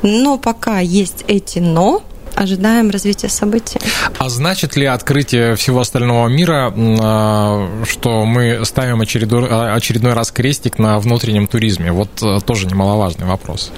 Но 0.02 0.38
пока 0.40 0.80
есть 0.80 1.24
эти 1.28 1.60
«но», 1.60 2.02
ожидаем 2.38 2.90
развития 2.90 3.30
событий. 3.30 3.80
А 4.18 4.30
значит 4.30 4.76
ли 4.76 4.86
открытие 4.86 5.56
всего 5.56 5.80
остального 5.80 6.28
мира, 6.28 6.74
а, 6.76 7.84
что 7.86 8.26
мы 8.26 8.64
ставим 8.66 9.02
очередной, 9.02 9.48
а, 9.50 9.76
очередной 9.76 10.14
раз 10.14 10.32
крестик 10.32 10.80
на 10.80 11.00
внутреннем 11.00 11.48
туризме? 11.48 11.92
Вот 11.92 12.10
э, 12.22 12.40
тоже 12.46 12.68
немаловажный 12.68 13.26
вопрос. 13.26 13.72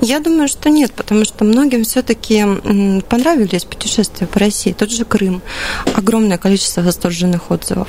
Я 0.00 0.20
думаю, 0.20 0.48
что 0.48 0.68
нет, 0.70 0.92
потому 0.92 1.24
что 1.24 1.44
многим 1.44 1.84
все-таки 1.84 2.44
понравились 3.08 3.64
путешествия 3.64 4.26
по 4.26 4.38
России. 4.38 4.72
Тот 4.72 4.90
же 4.90 5.04
Крым, 5.04 5.42
огромное 5.94 6.38
количество 6.38 6.82
восторженных 6.82 7.50
отзывов. 7.50 7.88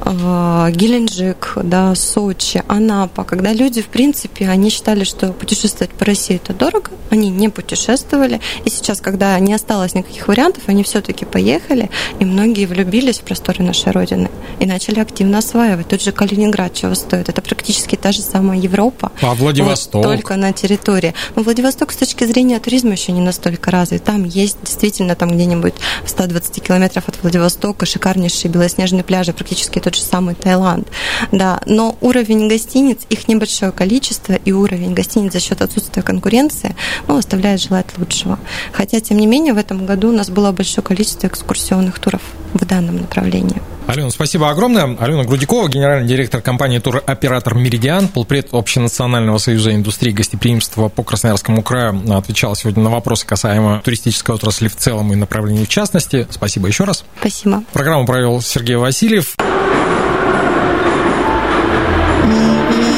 А, 0.00 0.70
Геленджик, 0.70 1.52
да, 1.62 1.94
Сочи, 1.94 2.62
Анапа, 2.68 3.24
когда 3.24 3.52
люди, 3.52 3.82
в 3.82 3.88
принципе, 3.88 4.48
они 4.48 4.70
считали, 4.70 5.04
что 5.04 5.32
путешествовать 5.32 5.92
по 5.92 6.04
России 6.04 6.36
это 6.36 6.52
дорого, 6.52 6.90
они 7.10 7.30
не 7.30 7.48
путешествовали, 7.48 8.40
и 8.64 8.70
сейчас, 8.70 9.00
когда 9.00 9.34
не 9.46 9.54
осталось 9.54 9.94
никаких 9.94 10.28
вариантов, 10.28 10.64
они 10.66 10.82
все-таки 10.82 11.24
поехали, 11.24 11.90
и 12.18 12.24
многие 12.24 12.66
влюбились 12.66 13.18
в 13.18 13.22
просторы 13.22 13.64
нашей 13.64 13.92
Родины 13.92 14.30
и 14.60 14.66
начали 14.66 15.00
активно 15.00 15.38
осваивать. 15.38 15.88
Тот 15.88 16.02
же 16.02 16.12
Калининград 16.12 16.74
чего 16.74 16.94
стоит? 16.94 17.28
Это 17.28 17.40
практически 17.40 17.96
та 17.96 18.12
же 18.12 18.22
самая 18.22 18.58
Европа. 18.58 19.12
А 19.22 19.34
Владивосток? 19.34 19.94
Вот, 19.94 20.02
только 20.02 20.36
на 20.36 20.52
территории. 20.52 21.14
Но 21.34 21.42
Владивосток 21.42 21.92
с 21.92 21.96
точки 21.96 22.24
зрения 22.24 22.58
туризма 22.58 22.92
еще 22.92 23.12
не 23.12 23.20
настолько 23.20 23.70
развит. 23.70 24.04
Там 24.04 24.24
есть 24.24 24.58
действительно 24.62 25.14
там 25.14 25.30
где-нибудь 25.30 25.74
в 26.04 26.10
120 26.10 26.62
километров 26.62 27.08
от 27.08 27.22
Владивостока 27.22 27.86
шикарнейшие 27.86 28.50
белоснежные 28.50 29.04
пляжи, 29.04 29.32
практически 29.32 29.78
тот 29.78 29.94
же 29.94 30.02
самый 30.02 30.34
Таиланд. 30.34 30.88
Да, 31.32 31.60
но 31.66 31.96
уровень 32.00 32.48
гостиниц, 32.48 32.98
их 33.08 33.28
небольшое 33.28 33.72
количество, 33.72 34.34
и 34.34 34.52
уровень 34.52 34.94
гостиниц 34.94 35.32
за 35.32 35.40
счет 35.40 35.62
отсутствия 35.62 36.02
конкуренции, 36.02 36.74
ну, 37.06 37.16
оставляет 37.16 37.60
желать 37.60 37.86
лучшего. 37.96 38.38
Хотя, 38.72 39.00
тем 39.00 39.18
не 39.18 39.26
менее, 39.26 39.35
менее, 39.36 39.52
в 39.52 39.58
этом 39.58 39.84
году 39.84 40.08
у 40.08 40.12
нас 40.12 40.30
было 40.30 40.50
большое 40.50 40.82
количество 40.82 41.26
экскурсионных 41.26 41.98
туров 41.98 42.22
в 42.54 42.64
данном 42.64 42.96
направлении. 42.96 43.60
Алена, 43.86 44.10
спасибо 44.10 44.50
огромное. 44.50 44.96
Алена 44.98 45.24
Грудикова, 45.24 45.68
генеральный 45.68 46.08
директор 46.08 46.40
компании 46.40 46.78
туроператор 46.78 47.54
«Меридиан», 47.54 48.08
полпред 48.08 48.48
Общенационального 48.52 49.38
союза 49.38 49.74
индустрии 49.74 50.10
гостеприимства 50.10 50.88
по 50.88 51.02
Красноярскому 51.04 51.62
краю, 51.62 52.02
отвечала 52.16 52.56
сегодня 52.56 52.82
на 52.82 52.90
вопросы 52.90 53.26
касаемо 53.26 53.82
туристической 53.84 54.34
отрасли 54.34 54.68
в 54.68 54.76
целом 54.76 55.12
и 55.12 55.16
направлений 55.16 55.66
в 55.66 55.68
частности. 55.68 56.26
Спасибо 56.30 56.66
еще 56.66 56.84
раз. 56.84 57.04
Спасибо. 57.20 57.62
Программу 57.72 58.06
провел 58.06 58.40
Сергей 58.40 58.76
Васильев. 58.76 59.36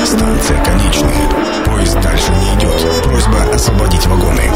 Станция 0.06 0.64
конечная. 0.64 1.64
Поезд 1.66 2.00
дальше 2.00 2.30
не 2.30 2.60
идет. 2.60 3.02
Просьба 3.02 3.42
освободить 3.52 4.06
вагоны. 4.06 4.50